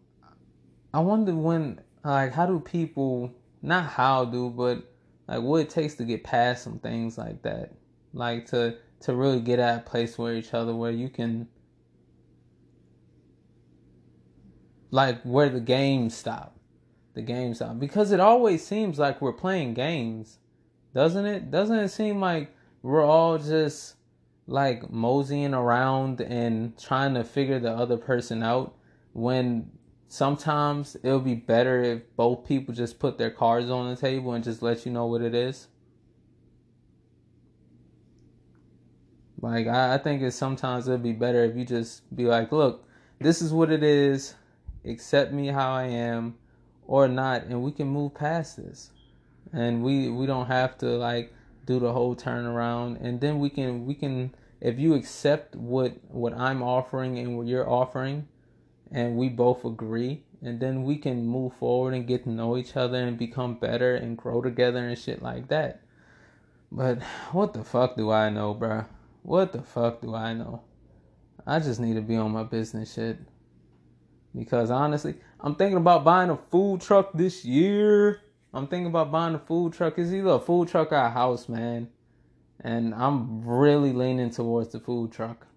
I 0.93 0.99
wonder 0.99 1.33
when 1.35 1.79
like 2.03 2.33
how 2.33 2.45
do 2.45 2.59
people 2.59 3.31
not 3.61 3.85
how 3.85 4.25
do 4.25 4.49
but 4.49 4.83
like 5.27 5.41
what 5.41 5.61
it 5.61 5.69
takes 5.69 5.95
to 5.95 6.03
get 6.03 6.23
past 6.23 6.63
some 6.63 6.79
things 6.79 7.17
like 7.17 7.41
that 7.43 7.71
like 8.13 8.47
to 8.47 8.75
to 8.99 9.15
really 9.15 9.39
get 9.39 9.59
at 9.59 9.79
a 9.79 9.89
place 9.89 10.17
where 10.17 10.33
each 10.33 10.53
other 10.53 10.75
where 10.75 10.91
you 10.91 11.09
can 11.09 11.47
like 14.91 15.21
where 15.23 15.49
the 15.49 15.59
games 15.59 16.15
stop. 16.15 16.55
The 17.13 17.21
game 17.21 17.53
stop. 17.53 17.79
Because 17.79 18.11
it 18.11 18.19
always 18.19 18.65
seems 18.65 18.99
like 18.99 19.21
we're 19.21 19.33
playing 19.33 19.73
games 19.73 20.37
doesn't 20.93 21.25
it? 21.25 21.51
Doesn't 21.51 21.77
it 21.77 21.89
seem 21.89 22.19
like 22.19 22.53
we're 22.81 23.05
all 23.05 23.37
just 23.37 23.95
like 24.47 24.89
moseying 24.89 25.53
around 25.53 26.19
and 26.21 26.77
trying 26.77 27.13
to 27.13 27.23
figure 27.23 27.59
the 27.59 27.71
other 27.71 27.97
person 27.97 28.43
out 28.43 28.75
when 29.13 29.71
sometimes 30.07 30.97
it'll 31.03 31.19
be 31.19 31.35
better 31.35 31.81
if 31.81 32.15
both 32.17 32.45
people 32.45 32.73
just 32.73 32.99
put 32.99 33.17
their 33.17 33.31
cards 33.31 33.69
on 33.69 33.89
the 33.89 33.95
table 33.95 34.33
and 34.33 34.43
just 34.43 34.61
let 34.61 34.85
you 34.85 34.91
know 34.91 35.05
what 35.05 35.21
it 35.21 35.33
is. 35.33 35.67
Like 39.41 39.67
I, 39.67 39.95
I 39.95 39.97
think 39.97 40.21
it's 40.21 40.35
sometimes 40.35 40.87
it'd 40.87 41.01
be 41.01 41.13
better 41.13 41.45
if 41.45 41.55
you 41.55 41.65
just 41.65 42.13
be 42.15 42.25
like, 42.25 42.51
look, 42.51 42.85
this 43.19 43.41
is 43.41 43.53
what 43.53 43.71
it 43.71 43.83
is, 43.83 44.35
accept 44.85 45.31
me 45.31 45.47
how 45.47 45.73
I 45.73 45.85
am 45.85 46.35
or 46.87 47.07
not, 47.07 47.43
and 47.43 47.61
we 47.63 47.71
can 47.71 47.87
move 47.87 48.13
past 48.13 48.57
this. 48.57 48.91
And 49.53 49.83
we 49.83 50.09
we 50.09 50.25
don't 50.25 50.47
have 50.47 50.77
to 50.79 50.85
like 50.85 51.33
do 51.65 51.79
the 51.79 51.93
whole 51.93 52.15
turnaround 52.15 52.99
and 53.01 53.21
then 53.21 53.39
we 53.39 53.49
can 53.49 53.85
we 53.85 53.93
can 53.93 54.33
if 54.59 54.79
you 54.79 54.93
accept 54.93 55.55
what 55.55 55.93
what 56.09 56.33
I'm 56.33 56.63
offering 56.63 57.19
and 57.19 57.37
what 57.37 57.47
you're 57.47 57.69
offering 57.69 58.27
and 58.91 59.15
we 59.15 59.29
both 59.29 59.63
agree 59.63 60.23
and 60.41 60.59
then 60.59 60.83
we 60.83 60.97
can 60.97 61.25
move 61.25 61.53
forward 61.53 61.93
and 61.93 62.07
get 62.07 62.23
to 62.23 62.29
know 62.29 62.57
each 62.57 62.75
other 62.75 62.97
and 62.97 63.17
become 63.17 63.55
better 63.55 63.95
and 63.95 64.17
grow 64.17 64.41
together 64.41 64.79
and 64.79 64.97
shit 64.97 65.21
like 65.21 65.47
that. 65.49 65.81
But 66.71 67.03
what 67.31 67.53
the 67.53 67.63
fuck 67.63 67.95
do 67.95 68.11
I 68.11 68.29
know, 68.29 68.55
bruh? 68.55 68.87
What 69.21 69.51
the 69.53 69.61
fuck 69.61 70.01
do 70.01 70.15
I 70.15 70.33
know? 70.33 70.63
I 71.45 71.59
just 71.59 71.79
need 71.79 71.93
to 71.93 72.01
be 72.01 72.15
on 72.15 72.31
my 72.31 72.43
business 72.43 72.93
shit. 72.93 73.19
Because 74.35 74.71
honestly, 74.71 75.15
I'm 75.39 75.55
thinking 75.55 75.77
about 75.77 76.03
buying 76.03 76.29
a 76.29 76.37
food 76.37 76.81
truck 76.81 77.11
this 77.13 77.43
year. 77.43 78.21
I'm 78.53 78.67
thinking 78.67 78.87
about 78.87 79.11
buying 79.11 79.35
a 79.35 79.39
food 79.39 79.73
truck. 79.73 79.97
It's 79.97 80.11
either 80.11 80.31
a 80.31 80.39
food 80.39 80.69
truck 80.69 80.91
or 80.91 80.95
a 80.95 81.09
house, 81.09 81.49
man. 81.49 81.89
And 82.61 82.93
I'm 82.93 83.45
really 83.45 83.91
leaning 83.91 84.29
towards 84.29 84.71
the 84.71 84.79
food 84.79 85.11
truck. 85.11 85.47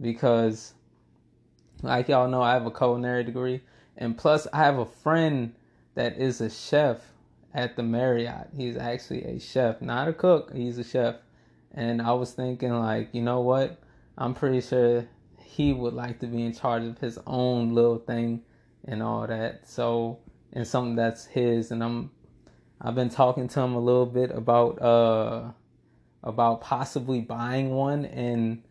Because 0.00 0.74
like 1.84 2.08
y'all 2.08 2.28
know, 2.28 2.42
I 2.42 2.52
have 2.52 2.66
a 2.66 2.70
culinary 2.70 3.24
degree, 3.24 3.60
and 3.96 4.16
plus 4.16 4.46
I 4.52 4.58
have 4.58 4.78
a 4.78 4.86
friend 4.86 5.54
that 5.94 6.16
is 6.18 6.40
a 6.40 6.48
chef 6.48 7.02
at 7.52 7.76
the 7.76 7.82
Marriott. 7.82 8.48
He's 8.56 8.76
actually 8.76 9.24
a 9.24 9.38
chef, 9.38 9.82
not 9.82 10.08
a 10.08 10.12
cook. 10.12 10.52
He's 10.54 10.78
a 10.78 10.84
chef, 10.84 11.16
and 11.72 12.00
I 12.00 12.12
was 12.12 12.32
thinking 12.32 12.72
like, 12.72 13.10
you 13.12 13.22
know 13.22 13.40
what? 13.40 13.80
I'm 14.16 14.34
pretty 14.34 14.60
sure 14.60 15.06
he 15.44 15.72
would 15.72 15.94
like 15.94 16.20
to 16.20 16.26
be 16.26 16.42
in 16.42 16.52
charge 16.52 16.84
of 16.84 16.98
his 16.98 17.18
own 17.26 17.74
little 17.74 17.98
thing 17.98 18.42
and 18.84 19.02
all 19.02 19.26
that. 19.26 19.68
So, 19.68 20.18
and 20.52 20.66
something 20.66 20.96
that's 20.96 21.26
his, 21.26 21.70
and 21.70 21.82
I'm 21.82 22.10
I've 22.80 22.94
been 22.94 23.10
talking 23.10 23.48
to 23.48 23.60
him 23.60 23.74
a 23.74 23.80
little 23.80 24.06
bit 24.06 24.30
about 24.30 24.80
uh 24.82 25.50
about 26.22 26.60
possibly 26.60 27.20
buying 27.20 27.70
one 27.70 28.04
and 28.06 28.62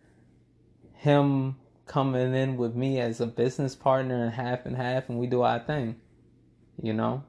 him 0.94 1.56
coming 1.86 2.34
in 2.34 2.58
with 2.58 2.76
me 2.76 3.00
as 3.00 3.22
a 3.22 3.28
business 3.28 3.76
partner 3.76 4.24
and 4.24 4.34
half 4.34 4.66
and 4.66 4.76
half 4.76 5.10
and 5.10 5.20
we 5.20 5.28
do 5.28 5.42
our 5.42 5.60
thing 5.60 5.96
you 6.82 6.94
know 6.94 7.24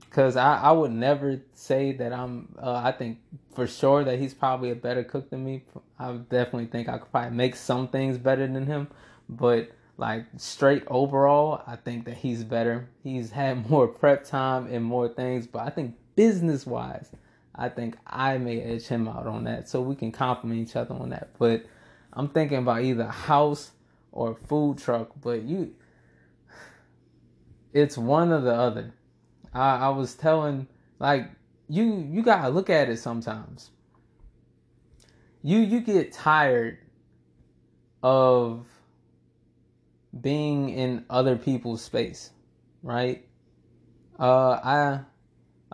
because 0.00 0.36
I, 0.36 0.56
I 0.56 0.72
would 0.72 0.92
never 0.92 1.40
say 1.54 1.92
that 1.92 2.12
i'm 2.12 2.54
uh, 2.62 2.80
i 2.84 2.92
think 2.92 3.18
for 3.54 3.66
sure 3.66 4.04
that 4.04 4.18
he's 4.18 4.32
probably 4.32 4.70
a 4.70 4.76
better 4.76 5.02
cook 5.02 5.30
than 5.30 5.44
me 5.44 5.64
i 6.02 6.12
definitely 6.30 6.66
think 6.66 6.88
i 6.88 6.98
could 6.98 7.10
probably 7.10 7.36
make 7.36 7.54
some 7.54 7.88
things 7.88 8.18
better 8.18 8.46
than 8.46 8.66
him 8.66 8.88
but 9.28 9.70
like 9.98 10.24
straight 10.36 10.82
overall 10.88 11.62
i 11.66 11.76
think 11.76 12.04
that 12.04 12.16
he's 12.16 12.44
better 12.44 12.88
he's 13.02 13.30
had 13.30 13.68
more 13.70 13.86
prep 13.86 14.24
time 14.24 14.66
and 14.66 14.84
more 14.84 15.08
things 15.08 15.46
but 15.46 15.62
i 15.62 15.70
think 15.70 15.94
business 16.16 16.66
wise 16.66 17.10
i 17.54 17.68
think 17.68 17.96
i 18.06 18.36
may 18.38 18.60
edge 18.60 18.86
him 18.86 19.06
out 19.08 19.26
on 19.26 19.44
that 19.44 19.68
so 19.68 19.80
we 19.80 19.94
can 19.94 20.10
compliment 20.12 20.68
each 20.68 20.76
other 20.76 20.94
on 20.94 21.10
that 21.10 21.30
but 21.38 21.64
I'm 22.12 22.28
thinking 22.28 22.58
about 22.58 22.82
either 22.82 23.06
house 23.06 23.72
or 24.10 24.34
food 24.34 24.78
truck, 24.78 25.10
but 25.20 25.42
you 25.42 25.74
it's 27.72 27.96
one 27.96 28.30
or 28.30 28.40
the 28.40 28.52
other. 28.52 28.92
I, 29.54 29.76
I 29.76 29.88
was 29.88 30.14
telling 30.14 30.68
like 30.98 31.30
you 31.68 32.06
you 32.10 32.22
gotta 32.22 32.50
look 32.50 32.68
at 32.68 32.90
it 32.90 32.98
sometimes. 32.98 33.70
You 35.42 35.58
you 35.58 35.80
get 35.80 36.12
tired 36.12 36.78
of 38.02 38.66
being 40.20 40.68
in 40.70 41.04
other 41.10 41.36
people's 41.36 41.82
space, 41.82 42.30
right? 42.82 43.26
Uh 44.18 44.60
I 44.62 45.00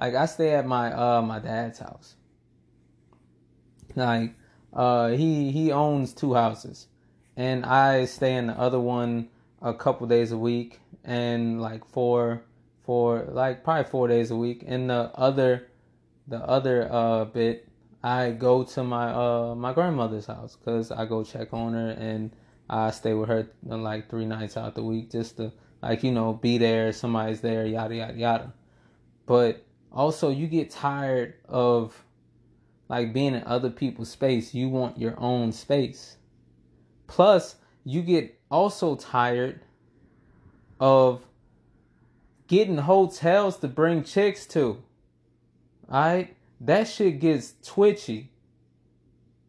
like 0.01 0.15
I 0.15 0.27
stay 0.27 0.55
at 0.55 0.67
my 0.67 0.93
uh 0.93 1.23
my 1.23 1.39
dad's 1.39 1.79
house. 1.79 2.17
Like 3.95 4.35
uh, 4.73 5.09
he 5.09 5.51
he 5.51 5.73
owns 5.73 6.13
two 6.13 6.35
houses, 6.35 6.87
and 7.37 7.65
I 7.65 8.05
stay 8.05 8.37
in 8.37 8.49
the 8.49 8.53
other 8.59 8.79
one 8.79 9.29
a 9.61 9.75
couple 9.75 10.07
days 10.07 10.31
a 10.31 10.39
week, 10.39 10.81
and 11.05 11.61
like 11.61 11.85
four 11.87 12.43
for 12.85 13.25
like 13.31 13.65
probably 13.65 13.91
four 13.91 14.07
days 14.09 14.31
a 14.31 14.37
week. 14.37 14.63
And 14.67 14.91
the 14.91 15.11
other 15.15 15.69
the 16.27 16.39
other 16.39 16.89
uh 16.93 17.25
bit, 17.25 17.67
I 18.03 18.31
go 18.31 18.65
to 18.65 18.85
my 18.85 19.11
uh 19.11 19.55
my 19.55 19.73
grandmother's 19.73 20.27
house 20.27 20.57
because 20.57 20.91
I 20.91 21.05
go 21.07 21.25
check 21.25 21.53
on 21.53 21.73
her 21.73 21.91
and 21.91 22.31
I 22.71 22.91
stay 22.91 23.15
with 23.15 23.29
her 23.29 23.49
like 23.65 24.09
three 24.09 24.27
nights 24.27 24.57
out 24.57 24.75
the 24.75 24.85
week 24.85 25.11
just 25.11 25.37
to 25.39 25.53
like 25.83 26.03
you 26.05 26.13
know 26.13 26.33
be 26.35 26.59
there. 26.59 26.93
Somebody's 26.93 27.41
there, 27.41 27.67
yada 27.67 27.97
yada 27.97 28.15
yada. 28.15 28.53
But 29.27 29.65
also, 29.93 30.31
you 30.31 30.47
get 30.47 30.71
tired 30.71 31.35
of 31.49 32.05
like 32.89 33.13
being 33.13 33.35
in 33.35 33.43
other 33.45 33.71
people's 33.71 34.11
space, 34.11 34.55
you 34.55 34.69
want 34.69 34.99
your 34.99 35.19
own 35.19 35.53
space. 35.53 36.17
Plus, 37.07 37.57
you 37.85 38.03
get 38.03 38.39
also 38.51 38.97
tired 38.97 39.61
of 40.81 41.23
getting 42.47 42.79
hotels 42.79 43.59
to 43.59 43.69
bring 43.69 44.03
chicks 44.03 44.47
to. 44.47 44.83
Alright? 45.91 46.37
That 46.61 46.89
shit 46.89 47.21
gets 47.21 47.55
twitchy. 47.65 48.31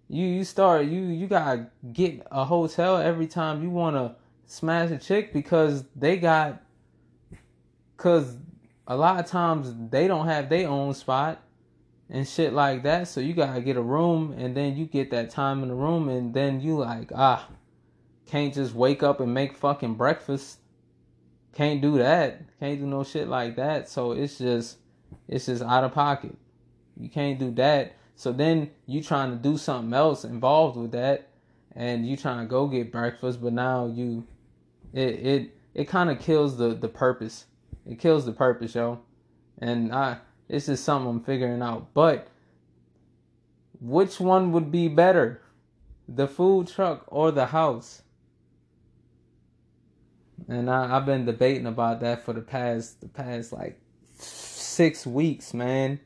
You 0.07 0.25
you 0.25 0.43
start 0.43 0.85
you 0.85 1.01
you 1.01 1.27
gotta 1.27 1.67
get 1.93 2.25
a 2.31 2.45
hotel 2.45 2.97
every 2.97 3.27
time 3.27 3.61
you 3.61 3.69
wanna 3.69 4.15
smash 4.45 4.91
a 4.91 4.97
chick 4.97 5.33
because 5.33 5.83
they 5.95 6.17
got 6.17 6.61
cause 7.97 8.35
a 8.87 8.95
lot 8.95 9.19
of 9.19 9.27
times 9.27 9.73
they 9.91 10.07
don't 10.07 10.27
have 10.27 10.49
their 10.49 10.67
own 10.67 10.93
spot 10.93 11.43
and 12.09 12.27
shit 12.27 12.53
like 12.53 12.83
that. 12.83 13.07
So 13.07 13.21
you 13.21 13.33
gotta 13.33 13.61
get 13.61 13.77
a 13.77 13.81
room 13.81 14.33
and 14.37 14.57
then 14.57 14.75
you 14.75 14.85
get 14.85 15.11
that 15.11 15.29
time 15.29 15.61
in 15.61 15.69
the 15.69 15.75
room 15.75 16.09
and 16.09 16.33
then 16.33 16.59
you 16.59 16.77
like, 16.77 17.11
ah, 17.13 17.47
can't 18.25 18.53
just 18.53 18.73
wake 18.73 19.03
up 19.03 19.19
and 19.19 19.33
make 19.33 19.57
fucking 19.57 19.95
breakfast. 19.95 20.59
Can't 21.53 21.81
do 21.81 21.97
that. 21.97 22.41
Can't 22.59 22.79
do 22.79 22.85
no 22.85 23.03
shit 23.03 23.27
like 23.27 23.55
that. 23.55 23.89
So 23.89 24.11
it's 24.11 24.37
just 24.37 24.77
it's 25.27 25.47
just 25.47 25.61
out 25.63 25.83
of 25.83 25.93
pocket. 25.93 26.35
You 26.99 27.09
can't 27.09 27.39
do 27.39 27.51
that. 27.51 27.93
So 28.15 28.31
then 28.31 28.71
you 28.85 29.01
trying 29.01 29.31
to 29.31 29.37
do 29.37 29.57
something 29.57 29.93
else 29.93 30.25
involved 30.25 30.77
with 30.77 30.91
that 30.91 31.29
and 31.75 32.05
you 32.05 32.17
trying 32.17 32.39
to 32.39 32.49
go 32.49 32.67
get 32.67 32.91
breakfast, 32.91 33.41
but 33.41 33.53
now 33.53 33.87
you, 33.87 34.27
it 34.93 35.09
it 35.09 35.57
it 35.73 35.87
kind 35.87 36.09
of 36.09 36.19
kills 36.19 36.57
the 36.57 36.73
the 36.73 36.89
purpose. 36.89 37.45
It 37.85 37.99
kills 37.99 38.25
the 38.25 38.33
purpose, 38.33 38.75
yo. 38.75 38.99
And 39.59 39.93
I, 39.93 40.17
it's 40.47 40.65
just 40.65 40.83
something 40.83 41.09
I'm 41.09 41.23
figuring 41.23 41.61
out. 41.61 41.93
But 41.93 42.27
which 43.79 44.19
one 44.19 44.51
would 44.51 44.71
be 44.71 44.87
better, 44.87 45.41
the 46.07 46.27
food 46.27 46.67
truck 46.67 47.05
or 47.07 47.31
the 47.31 47.47
house? 47.47 48.01
And 50.47 50.69
I, 50.69 50.97
I've 50.97 51.05
been 51.05 51.25
debating 51.25 51.67
about 51.67 52.01
that 52.01 52.25
for 52.25 52.33
the 52.33 52.41
past 52.41 53.01
the 53.01 53.07
past 53.07 53.53
like 53.53 53.79
six 54.17 55.05
weeks, 55.05 55.53
man. 55.53 55.99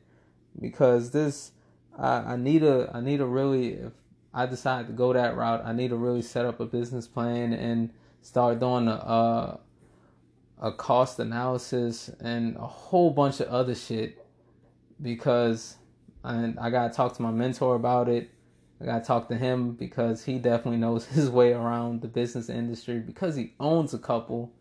Because 0.60 1.10
this, 1.10 1.52
I, 1.98 2.16
I 2.16 2.36
need 2.36 2.62
a 2.62 2.90
I 2.94 3.00
need 3.00 3.20
a 3.20 3.26
really 3.26 3.72
if 3.74 3.92
I 4.32 4.46
decide 4.46 4.88
to 4.88 4.92
go 4.92 5.12
that 5.12 5.36
route, 5.36 5.62
I 5.64 5.72
need 5.72 5.88
to 5.88 5.96
really 5.96 6.22
set 6.22 6.44
up 6.44 6.58
a 6.58 6.66
business 6.66 7.06
plan 7.06 7.52
and 7.52 7.90
start 8.20 8.58
doing 8.58 8.88
a, 8.88 8.90
a, 8.90 9.60
a 10.60 10.72
cost 10.72 11.20
analysis 11.20 12.10
and 12.20 12.56
a 12.56 12.66
whole 12.66 13.10
bunch 13.10 13.38
of 13.38 13.48
other 13.48 13.76
shit 13.76 14.26
because 15.00 15.76
I, 16.24 16.52
I 16.60 16.70
gotta 16.70 16.92
talk 16.92 17.14
to 17.16 17.22
my 17.22 17.30
mentor 17.30 17.76
about 17.76 18.08
it. 18.08 18.30
I 18.80 18.86
gotta 18.86 19.04
talk 19.04 19.28
to 19.28 19.36
him 19.36 19.72
because 19.72 20.24
he 20.24 20.38
definitely 20.38 20.78
knows 20.78 21.04
his 21.18 21.30
way 21.30 21.52
around 21.52 22.00
the 22.00 22.08
business 22.08 22.48
industry 22.48 22.98
because 22.98 23.36
he 23.36 23.54
owns 23.60 23.94
a 23.94 23.98
couple 23.98 24.52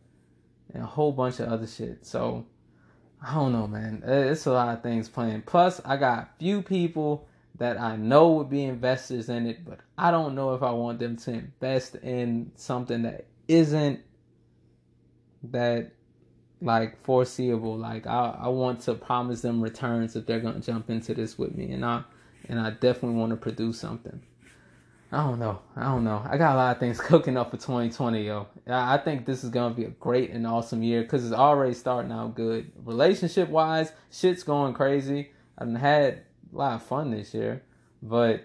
and 0.72 0.84
a 0.84 0.88
whole 0.88 1.12
bunch 1.12 1.40
of 1.40 1.48
other 1.52 1.68
shit. 1.68 2.06
So 2.06 2.46
I 3.25 3.36
don't 3.36 3.53
know, 3.53 3.68
man. 3.68 4.03
It's 4.06 4.46
a 4.46 4.51
lot 4.51 4.75
of 4.75 4.84
things 4.84 5.08
playing. 5.08 5.44
Plus, 5.44 5.80
I 5.86 5.96
got 5.96 6.38
few 6.39 6.62
people 6.62 7.27
that 7.58 7.80
I 7.80 7.96
know 7.96 8.32
would 8.34 8.50
be 8.50 8.63
investors 8.63 9.30
in 9.30 9.48
it, 9.48 9.63
but 9.63 9.80
I 9.98 10.12
don't 10.12 10.36
know 10.36 10.53
if 10.56 10.62
I 10.62 10.72
want 10.72 11.00
them 11.00 11.15
to 11.18 11.32
invest 11.32 11.96
in 11.96 12.51
something 12.56 13.03
that 13.03 13.25
isn't 13.48 14.01
that 15.51 15.92
like 16.62 17.01
foreseeable. 17.03 17.77
Like 17.77 18.08
I, 18.08 18.38
I 18.42 18.48
want 18.50 18.82
to 18.82 18.96
promise 18.96 19.42
them 19.42 19.62
returns 19.62 20.15
if 20.15 20.25
they're 20.25 20.39
gonna 20.39 20.60
jump 20.60 20.89
into 20.89 21.13
this 21.13 21.38
with 21.38 21.56
me, 21.56 21.72
and 21.72 21.86
I 21.86 22.03
and 22.50 22.60
I 22.60 22.72
definitely 22.72 23.20
want 23.20 23.30
to 23.32 23.38
produce 23.38 23.80
something. 23.80 24.22
I 25.13 25.17
don't 25.17 25.38
know. 25.38 25.60
I 25.75 25.84
don't 25.84 26.03
know. 26.03 26.25
I 26.27 26.38
got 26.38 26.55
a 26.55 26.58
lot 26.58 26.75
of 26.75 26.79
things 26.79 27.00
cooking 27.01 27.38
up 27.38 27.51
for 27.51 27.58
2020, 27.58 28.25
yo. 28.25 28.48
I 28.67 28.98
think 28.98 29.27
this 29.27 29.43
is 29.43 29.51
gonna 29.51 29.75
be 29.75 29.84
a 29.84 29.89
great 29.89 30.32
and 30.32 30.48
awesome 30.48 30.82
year 30.82 31.03
because 31.03 31.24
it's 31.24 31.36
already 31.36 31.75
starting 31.75 32.12
out 32.12 32.34
good. 32.34 32.72
Relationship 32.84 33.48
wise, 33.50 33.91
shit's 34.12 34.41
going 34.41 34.74
crazy. 34.74 35.29
I've 35.55 35.72
had 35.75 36.24
a 36.51 36.58
lot 36.58 36.74
of 36.74 36.84
fun 36.84 37.12
this 37.12 37.32
year, 37.32 37.62
but 38.01 38.43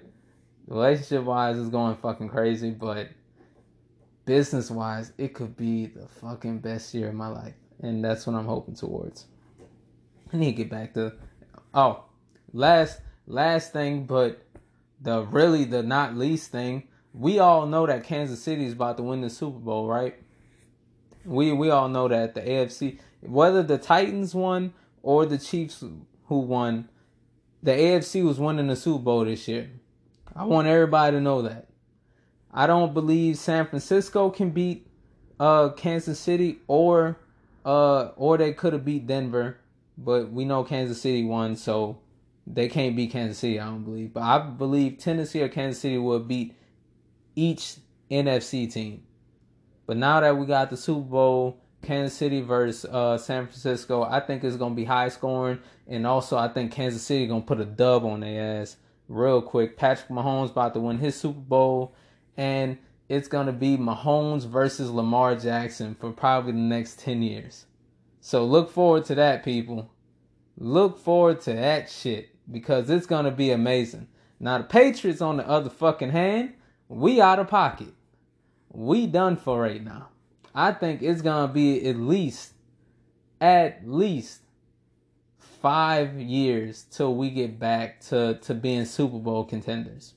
relationship 0.66 1.24
wise 1.24 1.56
is 1.56 1.70
going 1.70 1.96
fucking 1.96 2.28
crazy. 2.28 2.70
But 2.70 3.08
business 4.26 4.70
wise, 4.70 5.12
it 5.16 5.32
could 5.32 5.56
be 5.56 5.86
the 5.86 6.06
fucking 6.06 6.58
best 6.58 6.92
year 6.92 7.08
of 7.08 7.14
my 7.14 7.28
life, 7.28 7.54
and 7.80 8.04
that's 8.04 8.26
what 8.26 8.36
I'm 8.36 8.44
hoping 8.44 8.74
towards. 8.74 9.24
I 10.34 10.36
need 10.36 10.50
to 10.50 10.64
get 10.64 10.68
back 10.68 10.92
to 10.94 11.14
oh, 11.72 12.04
last 12.52 13.00
last 13.26 13.72
thing, 13.72 14.04
but 14.04 14.42
the 15.00 15.22
really 15.22 15.64
the 15.64 15.82
not 15.82 16.16
least 16.16 16.50
thing. 16.50 16.88
We 17.12 17.38
all 17.38 17.66
know 17.66 17.86
that 17.86 18.04
Kansas 18.04 18.42
City 18.42 18.66
is 18.66 18.72
about 18.72 18.96
to 18.98 19.02
win 19.02 19.20
the 19.20 19.30
Super 19.30 19.58
Bowl, 19.58 19.88
right? 19.88 20.16
We 21.24 21.52
we 21.52 21.70
all 21.70 21.88
know 21.88 22.08
that 22.08 22.34
the 22.34 22.40
AFC, 22.40 22.98
whether 23.20 23.62
the 23.62 23.78
Titans 23.78 24.34
won 24.34 24.72
or 25.02 25.26
the 25.26 25.38
Chiefs 25.38 25.84
who 26.26 26.38
won, 26.40 26.88
the 27.62 27.72
AFC 27.72 28.24
was 28.24 28.38
winning 28.38 28.68
the 28.68 28.76
Super 28.76 29.02
Bowl 29.02 29.24
this 29.24 29.48
year. 29.48 29.70
I 30.34 30.44
want 30.44 30.68
everybody 30.68 31.16
to 31.16 31.20
know 31.20 31.42
that. 31.42 31.68
I 32.52 32.66
don't 32.66 32.94
believe 32.94 33.36
San 33.36 33.66
Francisco 33.66 34.30
can 34.30 34.50
beat 34.50 34.86
uh 35.40 35.70
Kansas 35.70 36.18
City 36.18 36.58
or 36.66 37.18
uh 37.64 38.10
or 38.16 38.38
they 38.38 38.52
could 38.52 38.72
have 38.72 38.84
beat 38.84 39.06
Denver, 39.06 39.58
but 39.96 40.30
we 40.30 40.44
know 40.44 40.64
Kansas 40.64 41.00
City 41.00 41.24
won, 41.24 41.56
so 41.56 41.98
they 42.50 42.68
can't 42.68 42.96
beat 42.96 43.10
Kansas 43.10 43.38
City, 43.38 43.60
I 43.60 43.66
don't 43.66 43.84
believe. 43.84 44.12
But 44.12 44.22
I 44.22 44.38
believe 44.38 44.98
Tennessee 44.98 45.42
or 45.42 45.48
Kansas 45.48 45.80
City 45.80 45.98
will 45.98 46.20
beat 46.20 46.56
each 47.36 47.76
NFC 48.10 48.72
team. 48.72 49.02
But 49.86 49.96
now 49.96 50.20
that 50.20 50.36
we 50.36 50.46
got 50.46 50.70
the 50.70 50.76
Super 50.76 51.08
Bowl, 51.08 51.60
Kansas 51.82 52.16
City 52.16 52.40
versus 52.40 52.84
uh, 52.90 53.18
San 53.18 53.46
Francisco. 53.46 54.02
I 54.02 54.20
think 54.20 54.42
it's 54.42 54.56
gonna 54.56 54.74
be 54.74 54.84
high 54.84 55.08
scoring, 55.08 55.60
and 55.86 56.06
also 56.06 56.36
I 56.36 56.48
think 56.48 56.72
Kansas 56.72 57.02
City 57.02 57.26
gonna 57.26 57.42
put 57.42 57.60
a 57.60 57.64
dub 57.64 58.04
on 58.04 58.20
their 58.20 58.60
ass 58.60 58.76
real 59.08 59.40
quick. 59.40 59.76
Patrick 59.76 60.08
Mahomes 60.08 60.50
about 60.50 60.74
to 60.74 60.80
win 60.80 60.98
his 60.98 61.14
Super 61.14 61.38
Bowl, 61.38 61.94
and 62.36 62.78
it's 63.08 63.28
gonna 63.28 63.52
be 63.52 63.76
Mahomes 63.76 64.44
versus 64.46 64.90
Lamar 64.90 65.36
Jackson 65.36 65.94
for 65.94 66.10
probably 66.10 66.52
the 66.52 66.58
next 66.58 66.98
ten 66.98 67.22
years. 67.22 67.66
So 68.20 68.44
look 68.44 68.70
forward 68.70 69.04
to 69.06 69.14
that, 69.14 69.44
people. 69.44 69.90
Look 70.56 70.98
forward 70.98 71.40
to 71.42 71.52
that 71.52 71.88
shit 71.88 72.30
because 72.50 72.90
it's 72.90 73.06
gonna 73.06 73.30
be 73.30 73.50
amazing. 73.50 74.08
Now 74.40 74.58
the 74.58 74.64
Patriots, 74.64 75.20
on 75.20 75.38
the 75.38 75.48
other 75.48 75.70
fucking 75.70 76.10
hand, 76.10 76.54
we 76.88 77.20
out 77.20 77.38
of 77.38 77.48
pocket. 77.48 77.94
We 78.70 79.06
done 79.06 79.36
for 79.36 79.60
right 79.60 79.82
now. 79.82 80.08
I 80.54 80.72
think 80.72 81.02
it's 81.02 81.22
gonna 81.22 81.52
be 81.52 81.86
at 81.88 81.96
least, 81.96 82.54
at 83.40 83.86
least 83.86 84.40
five 85.38 86.18
years 86.18 86.84
till 86.90 87.14
we 87.14 87.30
get 87.30 87.58
back 87.58 88.00
to, 88.00 88.38
to 88.42 88.54
being 88.54 88.84
Super 88.84 89.18
Bowl 89.18 89.44
contenders. 89.44 90.14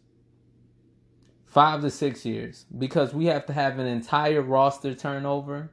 Five 1.46 1.82
to 1.82 1.90
six 1.90 2.26
years. 2.26 2.66
Because 2.78 3.14
we 3.14 3.26
have 3.26 3.46
to 3.48 3.54
have 3.54 3.80
an 3.80 3.88
entire 3.88 4.42
roster 4.42 4.94
turnover. 4.94 5.72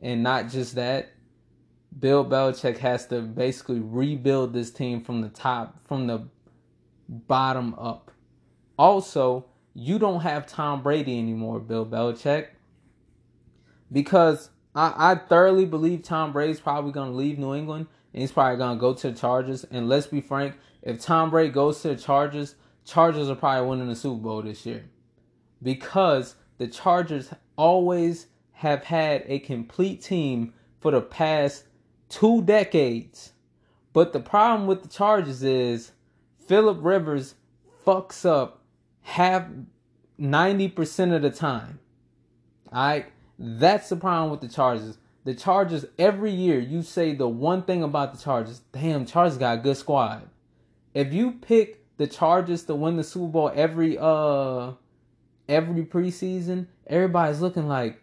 And 0.00 0.22
not 0.22 0.48
just 0.48 0.76
that. 0.76 1.12
Bill 1.98 2.24
Belichick 2.24 2.78
has 2.78 3.06
to 3.08 3.20
basically 3.20 3.80
rebuild 3.80 4.52
this 4.52 4.70
team 4.70 5.02
from 5.02 5.20
the 5.20 5.28
top, 5.28 5.86
from 5.86 6.06
the 6.06 6.28
bottom 7.08 7.74
up. 7.74 8.10
Also, 8.78 9.46
you 9.74 9.98
don't 9.98 10.20
have 10.20 10.46
Tom 10.46 10.82
Brady 10.82 11.18
anymore, 11.18 11.60
Bill 11.60 11.84
Belichick 11.84 12.48
because 13.92 14.50
I, 14.74 15.12
I 15.12 15.14
thoroughly 15.14 15.64
believe 15.64 16.02
Tom 16.02 16.32
Brady's 16.32 16.60
probably 16.60 16.92
going 16.92 17.10
to 17.10 17.16
leave 17.16 17.38
New 17.38 17.54
England 17.54 17.86
and 18.12 18.20
he's 18.20 18.32
probably 18.32 18.58
going 18.58 18.76
to 18.76 18.80
go 18.80 18.94
to 18.94 19.10
the 19.10 19.18
Chargers. 19.18 19.64
And 19.64 19.88
let's 19.88 20.06
be 20.06 20.20
frank, 20.20 20.54
if 20.82 21.00
Tom 21.00 21.30
Brady 21.30 21.50
goes 21.50 21.82
to 21.82 21.88
the 21.88 21.96
Chargers, 21.96 22.54
Chargers 22.84 23.28
are 23.28 23.36
probably 23.36 23.68
winning 23.68 23.88
the 23.88 23.96
Super 23.96 24.22
Bowl 24.22 24.42
this 24.42 24.64
year 24.64 24.84
because 25.62 26.36
the 26.58 26.66
Chargers 26.66 27.30
always 27.56 28.26
have 28.52 28.84
had 28.84 29.24
a 29.26 29.38
complete 29.40 30.02
team 30.02 30.54
for 30.80 30.90
the 30.90 31.00
past 31.00 31.64
two 32.10 32.42
decades. 32.42 33.32
But 33.94 34.12
the 34.12 34.20
problem 34.20 34.66
with 34.66 34.82
the 34.82 34.88
Chargers 34.88 35.42
is 35.42 35.92
Philip 36.46 36.78
Rivers 36.82 37.34
fucks 37.86 38.26
up 38.26 38.62
half 39.00 39.46
90% 40.20 41.16
of 41.16 41.22
the 41.22 41.30
time. 41.30 41.78
All 42.70 42.82
right. 42.82 43.06
That's 43.38 43.88
the 43.88 43.96
problem 43.96 44.30
with 44.30 44.42
the 44.42 44.54
Chargers. 44.54 44.98
The 45.24 45.34
Chargers 45.34 45.86
every 45.98 46.30
year 46.30 46.60
you 46.60 46.82
say 46.82 47.14
the 47.14 47.28
one 47.28 47.62
thing 47.62 47.82
about 47.82 48.14
the 48.14 48.22
Chargers, 48.22 48.60
damn, 48.72 49.06
Chargers 49.06 49.38
got 49.38 49.58
a 49.58 49.60
good 49.62 49.76
squad. 49.76 50.28
If 50.92 51.12
you 51.14 51.32
pick 51.32 51.84
the 51.96 52.06
Chargers 52.06 52.64
to 52.64 52.74
win 52.74 52.96
the 52.96 53.04
Super 53.04 53.28
Bowl 53.28 53.52
every 53.54 53.96
uh 53.98 54.72
every 55.48 55.84
preseason, 55.84 56.66
everybody's 56.86 57.40
looking 57.40 57.66
like 57.66 58.02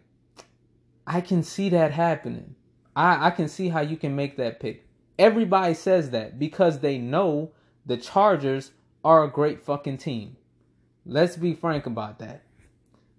I 1.06 1.20
can 1.20 1.42
see 1.42 1.68
that 1.70 1.92
happening. 1.92 2.54
I, 2.98 3.28
I 3.28 3.30
can 3.30 3.46
see 3.46 3.68
how 3.68 3.80
you 3.80 3.96
can 3.96 4.16
make 4.16 4.36
that 4.36 4.58
pick. 4.58 4.84
Everybody 5.20 5.74
says 5.74 6.10
that 6.10 6.36
because 6.36 6.80
they 6.80 6.98
know 6.98 7.52
the 7.86 7.96
Chargers 7.96 8.72
are 9.04 9.22
a 9.22 9.30
great 9.30 9.64
fucking 9.64 9.98
team. 9.98 10.36
Let's 11.06 11.36
be 11.36 11.54
frank 11.54 11.86
about 11.86 12.18
that. 12.18 12.42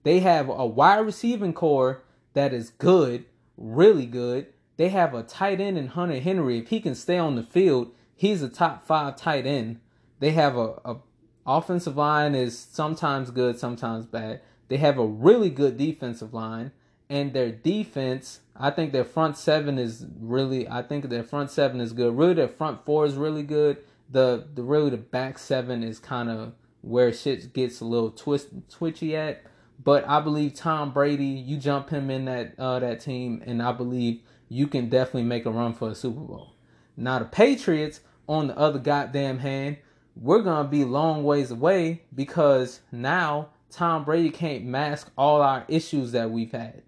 They 0.03 0.19
have 0.19 0.49
a 0.49 0.65
wide 0.65 1.05
receiving 1.05 1.53
corps 1.53 2.03
that 2.33 2.53
is 2.53 2.71
good, 2.71 3.23
really 3.55 4.05
good. 4.05 4.47
They 4.75 4.89
have 4.89 5.13
a 5.13 5.23
tight 5.23 5.61
end 5.61 5.77
in 5.77 5.87
Hunter 5.87 6.19
Henry. 6.19 6.59
If 6.59 6.67
he 6.67 6.81
can 6.81 6.93
stay 6.93 7.17
on 7.17 7.37
the 7.37 7.43
field, 7.43 7.91
he's 8.15 8.41
a 8.41 8.49
top 8.49 8.85
five 8.85 9.15
tight 9.15 9.45
end. 9.45 9.79
They 10.19 10.31
have 10.31 10.57
a, 10.57 10.81
a 10.83 10.97
offensive 11.45 11.95
line 11.95 12.35
is 12.35 12.57
sometimes 12.57 13.31
good, 13.31 13.57
sometimes 13.57 14.05
bad. 14.05 14.41
They 14.67 14.77
have 14.77 14.97
a 14.97 15.05
really 15.05 15.49
good 15.49 15.77
defensive 15.77 16.33
line, 16.33 16.73
and 17.09 17.33
their 17.33 17.51
defense, 17.51 18.41
I 18.55 18.69
think 18.69 18.91
their 18.91 19.03
front 19.03 19.37
seven 19.37 19.79
is 19.79 20.05
really. 20.19 20.67
I 20.67 20.83
think 20.83 21.09
their 21.09 21.23
front 21.23 21.49
seven 21.49 21.81
is 21.81 21.93
good. 21.93 22.15
Really, 22.15 22.35
their 22.35 22.47
front 22.47 22.85
four 22.85 23.05
is 23.05 23.15
really 23.15 23.43
good. 23.43 23.77
The 24.11 24.47
the 24.53 24.63
really 24.63 24.91
the 24.91 24.97
back 24.97 25.39
seven 25.39 25.83
is 25.83 25.99
kind 25.99 26.29
of 26.29 26.53
where 26.81 27.11
shit 27.11 27.53
gets 27.53 27.81
a 27.81 27.85
little 27.85 28.11
twist 28.11 28.49
twitchy 28.69 29.15
at. 29.15 29.43
But 29.83 30.07
I 30.07 30.19
believe 30.19 30.55
Tom 30.55 30.91
Brady, 30.91 31.25
you 31.25 31.57
jump 31.57 31.89
him 31.89 32.09
in 32.11 32.25
that 32.25 32.53
uh, 32.59 32.79
that 32.79 32.99
team, 32.99 33.41
and 33.45 33.61
I 33.61 33.71
believe 33.71 34.21
you 34.47 34.67
can 34.67 34.89
definitely 34.89 35.23
make 35.23 35.45
a 35.45 35.51
run 35.51 35.73
for 35.73 35.89
a 35.89 35.95
Super 35.95 36.19
Bowl. 36.19 36.53
Now 36.95 37.19
the 37.19 37.25
Patriots, 37.25 38.01
on 38.27 38.47
the 38.47 38.57
other 38.57 38.79
goddamn 38.79 39.39
hand, 39.39 39.77
we're 40.15 40.41
gonna 40.41 40.67
be 40.67 40.83
long 40.83 41.23
ways 41.23 41.49
away 41.49 42.03
because 42.13 42.81
now 42.91 43.49
Tom 43.71 44.03
Brady 44.03 44.29
can't 44.29 44.65
mask 44.65 45.11
all 45.17 45.41
our 45.41 45.63
issues 45.67 46.11
that 46.11 46.29
we've 46.29 46.51
had. 46.51 46.83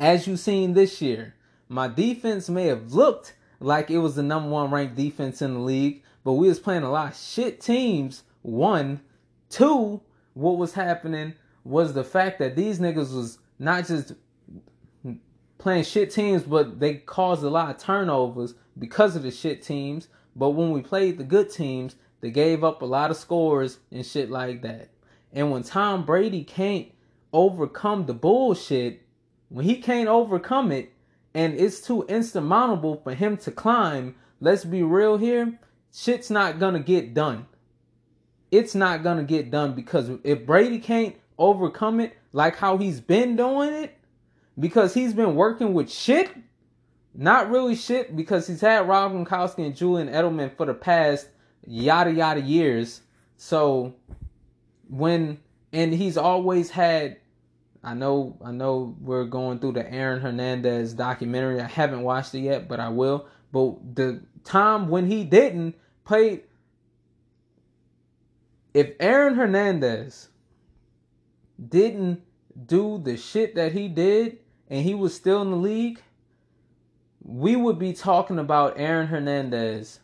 As 0.00 0.26
you've 0.26 0.40
seen 0.40 0.74
this 0.74 1.00
year, 1.00 1.34
my 1.68 1.88
defense 1.88 2.48
may 2.48 2.66
have 2.66 2.92
looked 2.92 3.34
like 3.60 3.90
it 3.90 3.98
was 3.98 4.16
the 4.16 4.22
number 4.22 4.48
one 4.48 4.70
ranked 4.70 4.96
defense 4.96 5.40
in 5.40 5.54
the 5.54 5.60
league, 5.60 6.02
but 6.24 6.32
we 6.32 6.48
was 6.48 6.58
playing 6.58 6.82
a 6.82 6.90
lot 6.90 7.12
of 7.12 7.18
shit 7.18 7.60
teams. 7.60 8.24
One, 8.42 9.00
two, 9.48 10.02
what 10.34 10.58
was 10.58 10.74
happening 10.74 11.34
was 11.62 11.94
the 11.94 12.04
fact 12.04 12.38
that 12.40 12.56
these 12.56 12.78
niggas 12.78 13.14
was 13.14 13.38
not 13.58 13.86
just 13.86 14.14
playing 15.58 15.84
shit 15.84 16.10
teams, 16.10 16.42
but 16.42 16.80
they 16.80 16.94
caused 16.94 17.44
a 17.44 17.48
lot 17.48 17.70
of 17.70 17.78
turnovers 17.78 18.54
because 18.78 19.16
of 19.16 19.22
the 19.22 19.30
shit 19.30 19.62
teams. 19.62 20.08
But 20.36 20.50
when 20.50 20.72
we 20.72 20.82
played 20.82 21.18
the 21.18 21.24
good 21.24 21.50
teams, 21.50 21.94
they 22.20 22.30
gave 22.30 22.64
up 22.64 22.82
a 22.82 22.86
lot 22.86 23.10
of 23.10 23.16
scores 23.16 23.78
and 23.92 24.04
shit 24.04 24.30
like 24.30 24.62
that. 24.62 24.90
And 25.32 25.50
when 25.50 25.62
Tom 25.62 26.04
Brady 26.04 26.42
can't 26.42 26.88
overcome 27.32 28.06
the 28.06 28.14
bullshit, 28.14 29.03
when 29.54 29.64
he 29.64 29.76
can't 29.76 30.08
overcome 30.08 30.72
it, 30.72 30.92
and 31.32 31.54
it's 31.54 31.80
too 31.80 32.04
insurmountable 32.08 33.00
for 33.04 33.14
him 33.14 33.36
to 33.36 33.52
climb, 33.52 34.16
let's 34.40 34.64
be 34.64 34.82
real 34.82 35.16
here, 35.16 35.60
shit's 35.94 36.28
not 36.28 36.58
gonna 36.58 36.80
get 36.80 37.14
done. 37.14 37.46
It's 38.50 38.74
not 38.74 39.04
gonna 39.04 39.22
get 39.22 39.52
done 39.52 39.74
because 39.74 40.10
if 40.24 40.44
Brady 40.44 40.80
can't 40.80 41.14
overcome 41.38 42.00
it 42.00 42.16
like 42.32 42.56
how 42.56 42.78
he's 42.78 43.00
been 43.00 43.36
doing 43.36 43.72
it, 43.72 43.96
because 44.58 44.92
he's 44.92 45.14
been 45.14 45.36
working 45.36 45.72
with 45.72 45.88
shit, 45.88 46.32
not 47.14 47.48
really 47.48 47.76
shit, 47.76 48.16
because 48.16 48.48
he's 48.48 48.60
had 48.60 48.88
Rob 48.88 49.12
Gronkowski 49.12 49.64
and 49.64 49.76
Julian 49.76 50.08
Edelman 50.08 50.56
for 50.56 50.66
the 50.66 50.74
past 50.74 51.28
yada 51.64 52.12
yada 52.12 52.40
years. 52.40 53.02
So 53.36 53.94
when 54.88 55.38
and 55.72 55.94
he's 55.94 56.16
always 56.16 56.70
had 56.70 57.18
I 57.84 57.94
know 57.94 58.36
I 58.42 58.50
know 58.50 58.96
we're 59.00 59.24
going 59.24 59.58
through 59.58 59.72
the 59.72 59.92
Aaron 59.92 60.20
Hernandez 60.20 60.94
documentary. 60.94 61.60
I 61.60 61.68
haven't 61.68 62.02
watched 62.02 62.34
it 62.34 62.40
yet, 62.40 62.66
but 62.66 62.80
I 62.80 62.88
will. 62.88 63.26
But 63.52 63.94
the 63.94 64.22
time 64.42 64.88
when 64.88 65.06
he 65.06 65.24
didn't 65.24 65.76
play 66.04 66.42
if 68.74 68.92
Aaron 68.98 69.34
Hernandez 69.36 70.28
didn't 71.68 72.22
do 72.66 72.98
the 72.98 73.16
shit 73.16 73.54
that 73.54 73.72
he 73.72 73.88
did 73.88 74.38
and 74.68 74.84
he 74.84 74.94
was 74.94 75.14
still 75.14 75.42
in 75.42 75.50
the 75.50 75.56
league, 75.56 76.02
we 77.22 77.54
would 77.54 77.78
be 77.78 77.92
talking 77.92 78.38
about 78.38 78.78
Aaron 78.78 79.06
Hernandez 79.06 80.00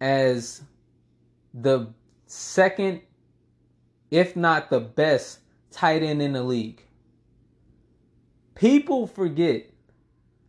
as 0.00 0.62
the 1.54 1.88
second, 2.26 3.00
if 4.10 4.34
not 4.34 4.68
the 4.68 4.80
best, 4.80 5.38
tight 5.70 6.02
end 6.02 6.20
in 6.20 6.32
the 6.32 6.42
league. 6.42 6.82
People 8.56 9.06
forget 9.06 9.70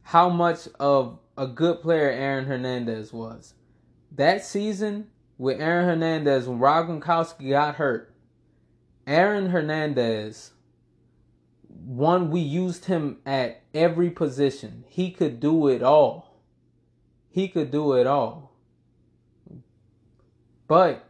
how 0.01 0.29
much 0.29 0.69
of 0.79 1.19
a 1.37 1.45
good 1.45 1.81
player 1.81 2.09
Aaron 2.09 2.45
Hernandez 2.45 3.11
was. 3.11 3.53
That 4.11 4.45
season 4.45 5.07
with 5.37 5.59
Aaron 5.59 5.85
Hernandez, 5.85 6.47
when 6.47 6.57
Rob 6.57 6.87
Gronkowski 6.87 7.49
got 7.49 7.75
hurt, 7.75 8.15
Aaron 9.05 9.49
Hernandez, 9.49 10.53
one, 11.67 12.31
we 12.31 12.39
used 12.39 12.85
him 12.85 13.17
at 13.25 13.61
every 13.73 14.09
position. 14.09 14.85
He 14.87 15.11
could 15.11 15.41
do 15.41 15.67
it 15.67 15.83
all. 15.83 16.41
He 17.29 17.49
could 17.49 17.71
do 17.71 17.93
it 17.93 18.07
all. 18.07 18.53
But 20.67 21.07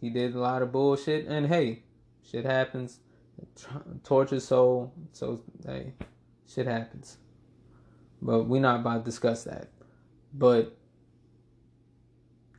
he 0.00 0.10
did 0.10 0.36
a 0.36 0.40
lot 0.40 0.62
of 0.62 0.70
bullshit, 0.70 1.26
and 1.26 1.48
hey, 1.48 1.82
shit 2.22 2.44
happens. 2.44 3.00
Torture 4.02 4.40
soul, 4.40 4.92
so 5.12 5.40
hey, 5.64 5.92
shit 6.46 6.66
happens. 6.66 7.18
But 8.20 8.44
we're 8.44 8.60
not 8.60 8.80
about 8.80 8.98
to 8.98 9.04
discuss 9.04 9.44
that. 9.44 9.68
But 10.32 10.76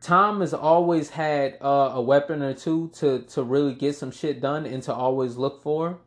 Tom 0.01 0.41
has 0.41 0.53
always 0.53 1.09
had 1.09 1.57
uh, 1.61 1.91
a 1.95 2.01
weapon 2.01 2.41
or 2.41 2.53
two 2.53 2.91
to 2.95 3.19
to 3.23 3.43
really 3.43 3.73
get 3.73 3.95
some 3.95 4.11
shit 4.11 4.41
done 4.41 4.65
and 4.65 4.81
to 4.83 4.93
always 4.93 5.35
look 5.35 5.61
for. 5.61 5.99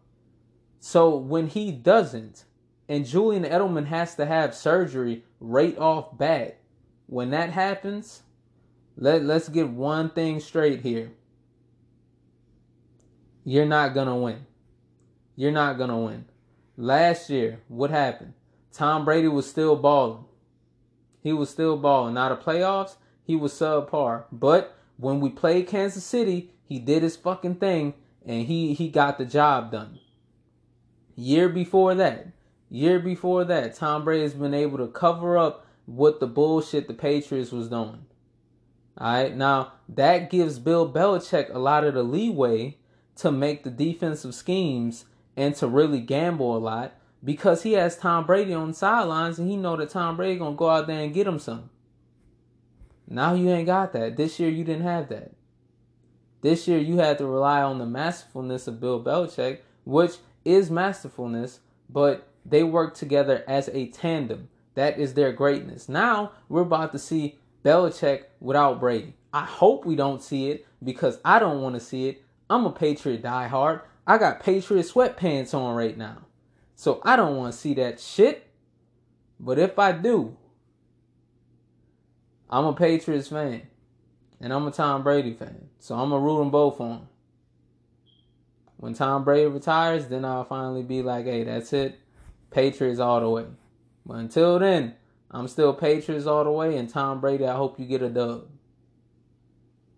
So 0.81 1.17
when 1.17 1.49
he 1.49 1.73
doesn't, 1.73 2.45
and 2.89 3.05
Julian 3.05 3.45
Edelman 3.45 3.87
has 3.87 4.15
to 4.15 4.27
have 4.27 4.55
surgery 4.55 5.25
right 5.41 5.77
off 5.77 6.17
bat, 6.17 6.61
when 7.07 7.31
that 7.31 7.51
happens, 7.51 8.23
let, 8.97 9.25
let's 9.25 9.49
get 9.49 9.69
one 9.69 10.11
thing 10.11 10.41
straight 10.41 10.83
here. 10.83 11.11
You're 13.45 13.67
not 13.67 13.95
to 14.09 14.15
win. 14.15 14.47
You're 15.39 15.53
not 15.53 15.79
going 15.79 15.91
to 15.91 15.97
win. 15.97 16.25
Last 16.77 17.31
year, 17.31 17.61
what 17.69 17.91
happened? 17.91 18.35
Tom 18.73 19.05
Brady 19.05 19.29
was 19.29 19.49
still 19.49 19.77
balling. 19.77 20.25
He 21.23 21.33
was 21.33 21.49
still 21.49 21.77
balling. 21.77 22.15
Now, 22.15 22.31
the 22.31 22.37
playoffs, 22.37 22.97
he 23.23 23.37
was 23.37 23.53
subpar. 23.53 24.25
But 24.33 24.77
when 24.97 25.21
we 25.21 25.29
played 25.29 25.69
Kansas 25.69 26.03
City, 26.03 26.51
he 26.65 26.81
did 26.81 27.05
his 27.05 27.15
fucking 27.15 27.55
thing 27.55 27.95
and 28.27 28.47
he, 28.47 28.75
he 28.75 28.89
got 28.89 29.17
the 29.17 29.25
job 29.25 29.71
done. 29.71 30.01
Year 31.15 31.49
before 31.49 31.95
that, 31.95 32.33
year 32.69 32.99
before 32.99 33.45
that, 33.45 33.77
Tom 33.77 34.05
Brady 34.05 34.25
has 34.25 34.35
been 34.35 34.55
able 34.55 34.79
to 34.79 34.89
cover 34.89 35.39
up 35.39 35.65
what 35.87 36.19
the 36.19 36.27
bullshit 36.27 36.89
the 36.89 36.95
Patriots 36.95 37.53
was 37.53 37.69
doing. 37.69 38.07
All 38.99 39.13
right, 39.13 39.37
now 39.37 39.75
that 39.89 40.31
gives 40.31 40.59
Bill 40.59 40.93
Belichick 40.93 41.55
a 41.55 41.61
lot 41.61 41.85
of 41.85 41.95
the 41.95 42.03
leeway 42.03 42.79
to 43.19 43.31
make 43.31 43.63
the 43.63 43.71
defensive 43.71 44.35
schemes 44.35 45.05
and 45.39 45.55
to 45.55 45.69
really 45.69 46.01
gamble 46.01 46.57
a 46.57 46.59
lot 46.59 46.95
because 47.23 47.63
he 47.63 47.75
has 47.75 47.97
Tom 47.97 48.27
Brady 48.27 48.53
on 48.53 48.69
the 48.69 48.75
sidelines 48.75 49.39
and 49.39 49.49
he 49.49 49.57
know 49.57 49.77
that 49.77 49.91
Tom 49.91 50.17
Brady 50.17 50.37
gonna 50.37 50.57
go 50.57 50.69
out 50.69 50.89
there 50.89 51.01
and 51.01 51.15
get 51.15 51.29
him 51.29 51.39
some. 51.39 51.71
Now 53.07 53.35
you 53.35 53.49
ain't 53.49 53.67
got 53.67 53.93
that. 53.93 54.17
This 54.17 54.41
year 54.41 54.51
you 54.51 54.65
didn't 54.65 54.83
have 54.83 55.09
that. 55.11 55.31
This 56.41 56.67
year 56.67 56.79
you 56.79 56.99
had 56.99 57.19
to 57.19 57.27
rely 57.27 57.63
on 57.63 57.79
the 57.79 57.87
masterfulness 57.87 58.67
of 58.67 58.81
Bill 58.81 59.03
Belichick, 59.03 59.61
which 59.85 60.17
is 60.45 60.73
masterfulness, 60.73 61.61
but 61.89 62.27
they 62.45 62.65
work 62.65 62.97
together 62.97 63.45
as 63.47 63.69
a 63.69 63.87
tandem. 63.87 64.49
That 64.75 64.99
is 64.99 65.15
their 65.15 65.33
greatness. 65.33 65.89
Now 65.89 66.33
we're 66.49 66.63
about 66.63 66.91
to 66.93 66.99
see 66.99 67.39
Belichick 67.65 68.25
without 68.41 68.81
Brady. 68.81 69.15
I 69.33 69.45
hope 69.45 69.85
we 69.85 69.95
don't 69.95 70.23
see 70.23 70.51
it 70.51 70.67
because 70.83 71.21
I 71.25 71.39
don't 71.39 71.63
want 71.63 71.77
to 71.77 71.81
see 71.81 72.09
it. 72.09 72.25
I'm 72.51 72.67
a 72.67 72.73
Patriot 72.73 73.23
diehard. 73.23 73.83
I 74.09 74.17
got 74.17 74.41
Patriot 74.41 74.87
sweatpants 74.87 75.53
on 75.53 75.77
right 75.77 75.97
now. 75.97 76.23
So 76.75 77.03
I 77.05 77.15
don't 77.15 77.37
want 77.37 77.53
to 77.53 77.59
see 77.59 77.75
that 77.75 78.01
shit. 78.01 78.51
But 79.39 79.59
if 79.59 79.79
I 79.79 79.93
do, 79.93 80.35
I'm 82.49 82.65
a 82.65 82.73
Patriots 82.73 83.29
fan. 83.29 83.69
And 84.41 84.53
I'm 84.53 84.67
a 84.67 84.71
Tom 84.71 85.03
Brady 85.03 85.35
fan. 85.35 85.69
So 85.79 85.95
I'm 85.95 86.09
going 86.09 86.23
to 86.23 86.27
root 86.27 86.39
them 86.39 86.51
both 86.51 86.81
on. 86.81 87.07
When 88.79 88.95
Tom 88.95 89.25
Brady 89.25 89.49
retires, 89.49 90.07
then 90.07 90.25
I'll 90.25 90.45
finally 90.45 90.85
be 90.85 91.03
like, 91.03 91.27
hey, 91.27 91.45
that's 91.45 91.73
it. 91.75 91.99
Patriots 92.51 93.01
all 93.01 93.21
the 93.21 93.29
way. 93.29 93.45
But 94.07 94.15
until 94.15 94.59
then, 94.59 94.95
I'm 95.31 95.49
still 95.49 95.75
Patriots 95.75 96.27
all 96.27 96.45
the 96.45 96.51
way, 96.51 96.79
and 96.79 96.89
Tom 96.89 97.21
Brady, 97.21 97.45
I 97.45 97.57
hope 97.57 97.79
you 97.79 97.85
get 97.85 98.01
a 98.03 98.09
dub. 98.09 98.47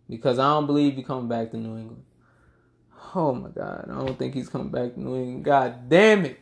Because 0.09 0.40
I 0.40 0.49
don't 0.49 0.66
believe 0.66 0.96
you 0.96 1.05
coming 1.05 1.29
back 1.29 1.51
to 1.51 1.59
New 1.59 1.77
England. 1.77 2.03
Oh 3.14 3.35
my 3.35 3.49
God, 3.49 3.88
I 3.90 3.94
don't 3.94 4.18
think 4.18 4.35
he's 4.35 4.49
coming 4.49 4.70
back 4.70 4.94
to 4.94 5.01
New 5.01 5.16
England. 5.16 5.44
God 5.44 5.88
damn 5.88 6.25
it. 6.25 6.40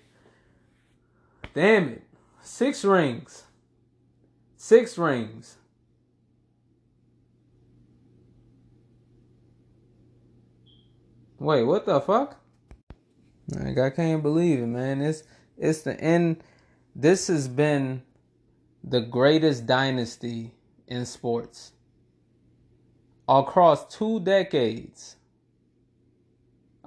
Damn 1.55 1.89
it. 1.89 2.03
Six 2.43 2.85
rings. 2.85 3.45
Six 4.57 4.99
rings. 4.99 5.57
Wait, 11.39 11.63
what 11.63 11.87
the 11.87 12.01
fuck? 12.01 12.37
Like 13.51 13.79
I 13.79 13.91
can't 13.91 14.23
believe 14.23 14.59
it, 14.59 14.67
man. 14.67 15.01
It's 15.01 15.23
it's 15.57 15.83
the 15.83 15.99
end. 16.01 16.43
This 16.95 17.29
has 17.29 17.49
been 17.49 18.03
the 18.83 19.01
greatest 19.01 19.67
dynasty 19.67 20.53
in 20.87 21.07
sports 21.07 21.73
across 23.29 23.87
two 23.95 24.21
decades. 24.21 25.17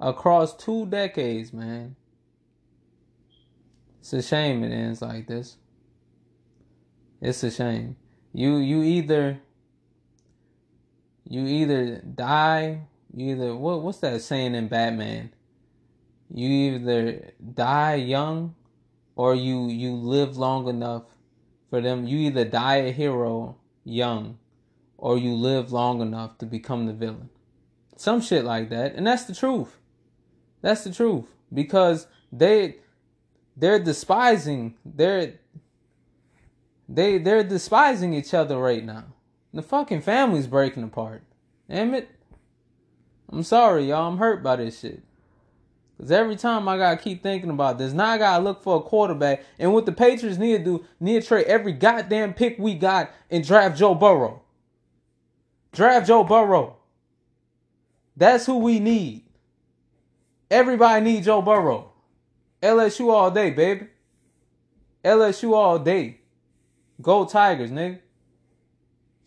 Across 0.02 0.56
two 0.56 0.86
decades, 0.86 1.52
man. 1.52 1.94
It's 4.00 4.12
a 4.12 4.20
shame 4.20 4.64
it 4.64 4.72
ends 4.72 5.00
like 5.00 5.28
this. 5.28 5.58
It's 7.20 7.44
a 7.44 7.52
shame. 7.52 7.94
You 8.32 8.56
you 8.56 8.82
either 8.82 9.38
you 11.22 11.46
either 11.46 11.98
die, 11.98 12.80
you 13.14 13.36
either 13.36 13.54
what 13.54 13.82
what's 13.82 13.98
that 13.98 14.20
saying 14.22 14.56
in 14.56 14.66
Batman? 14.66 15.30
You 16.34 16.48
either 16.48 17.30
die 17.54 17.94
young 17.94 18.56
or 19.14 19.36
you 19.36 19.68
you 19.68 19.94
live 19.94 20.36
long 20.36 20.66
enough 20.66 21.04
for 21.70 21.80
them. 21.80 22.08
You 22.08 22.18
either 22.18 22.44
die 22.44 22.78
a 22.78 22.90
hero 22.90 23.56
young 23.84 24.38
or 24.98 25.16
you 25.16 25.34
live 25.36 25.70
long 25.70 26.00
enough 26.00 26.38
to 26.38 26.46
become 26.46 26.86
the 26.86 26.92
villain. 26.92 27.30
Some 27.96 28.20
shit 28.20 28.44
like 28.44 28.68
that. 28.70 28.96
And 28.96 29.06
that's 29.06 29.26
the 29.26 29.34
truth. 29.34 29.78
That's 30.62 30.84
the 30.84 30.92
truth. 30.92 31.26
Because 31.52 32.06
they 32.32 32.76
they're 33.56 33.78
despising 33.78 34.76
they're 34.84 35.34
they 36.88 37.18
they're 37.18 37.44
despising 37.44 38.14
each 38.14 38.32
other 38.32 38.56
right 38.56 38.84
now. 38.84 39.04
The 39.52 39.62
fucking 39.62 40.00
family's 40.00 40.46
breaking 40.46 40.84
apart. 40.84 41.22
Damn 41.68 41.94
it. 41.94 42.08
I'm 43.30 43.42
sorry, 43.42 43.88
y'all. 43.88 44.08
I'm 44.10 44.18
hurt 44.18 44.42
by 44.42 44.56
this 44.56 44.80
shit. 44.80 45.02
Cause 45.98 46.10
every 46.10 46.36
time 46.36 46.66
I 46.68 46.78
gotta 46.78 46.96
keep 46.96 47.22
thinking 47.22 47.50
about 47.50 47.78
this. 47.78 47.92
Now 47.92 48.06
I 48.06 48.18
gotta 48.18 48.42
look 48.42 48.62
for 48.62 48.78
a 48.78 48.80
quarterback. 48.80 49.44
And 49.58 49.72
what 49.72 49.86
the 49.86 49.92
Patriots 49.92 50.38
need 50.38 50.58
to 50.58 50.64
do, 50.64 50.84
need 50.98 51.22
to 51.22 51.28
trade 51.28 51.46
every 51.46 51.72
goddamn 51.72 52.34
pick 52.34 52.58
we 52.58 52.74
got 52.74 53.10
and 53.30 53.46
draft 53.46 53.78
Joe 53.78 53.94
Burrow. 53.94 54.42
Draft 55.72 56.08
Joe 56.08 56.24
Burrow. 56.24 56.76
That's 58.16 58.46
who 58.46 58.58
we 58.58 58.80
need. 58.80 59.24
Everybody 60.52 61.02
need 61.02 61.24
Joe 61.24 61.40
Burrow. 61.40 61.92
LSU 62.62 63.10
all 63.10 63.30
day, 63.30 63.52
baby. 63.52 63.86
LSU 65.02 65.54
all 65.54 65.78
day. 65.78 66.18
Go 67.00 67.24
Tigers, 67.24 67.70
nigga. 67.70 68.00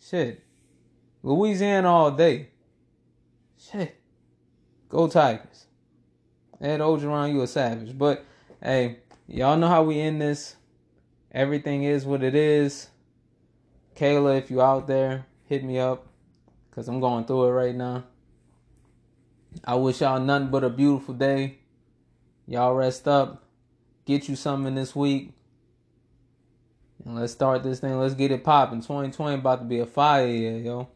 Shit. 0.00 0.44
Louisiana 1.24 1.90
all 1.90 2.12
day. 2.12 2.50
Shit. 3.58 3.96
Go 4.88 5.08
Tigers. 5.08 5.66
Ed 6.60 6.78
Orgeron, 6.78 7.32
you 7.32 7.42
a 7.42 7.48
savage. 7.48 7.98
But 7.98 8.24
hey, 8.62 8.98
y'all 9.26 9.56
know 9.56 9.66
how 9.66 9.82
we 9.82 9.98
end 9.98 10.22
this. 10.22 10.54
Everything 11.32 11.82
is 11.82 12.06
what 12.06 12.22
it 12.22 12.36
is. 12.36 12.86
Kayla, 13.96 14.38
if 14.38 14.48
you 14.48 14.62
out 14.62 14.86
there, 14.86 15.26
hit 15.46 15.64
me 15.64 15.80
up. 15.80 16.06
Cause 16.70 16.86
I'm 16.86 17.00
going 17.00 17.24
through 17.24 17.46
it 17.46 17.50
right 17.50 17.74
now. 17.74 18.04
I 19.64 19.74
wish 19.76 20.00
y'all 20.00 20.20
nothing 20.20 20.48
but 20.48 20.64
a 20.64 20.70
beautiful 20.70 21.14
day. 21.14 21.58
Y'all 22.46 22.74
rest 22.74 23.08
up. 23.08 23.44
Get 24.04 24.28
you 24.28 24.36
something 24.36 24.74
this 24.74 24.94
week. 24.94 25.32
And 27.04 27.16
let's 27.16 27.32
start 27.32 27.62
this 27.62 27.80
thing. 27.80 27.98
Let's 27.98 28.14
get 28.14 28.30
it 28.30 28.44
popping. 28.44 28.80
2020 28.80 29.36
about 29.36 29.60
to 29.60 29.64
be 29.64 29.80
a 29.80 29.86
fire 29.86 30.26
year, 30.26 30.58
yo. 30.58 30.88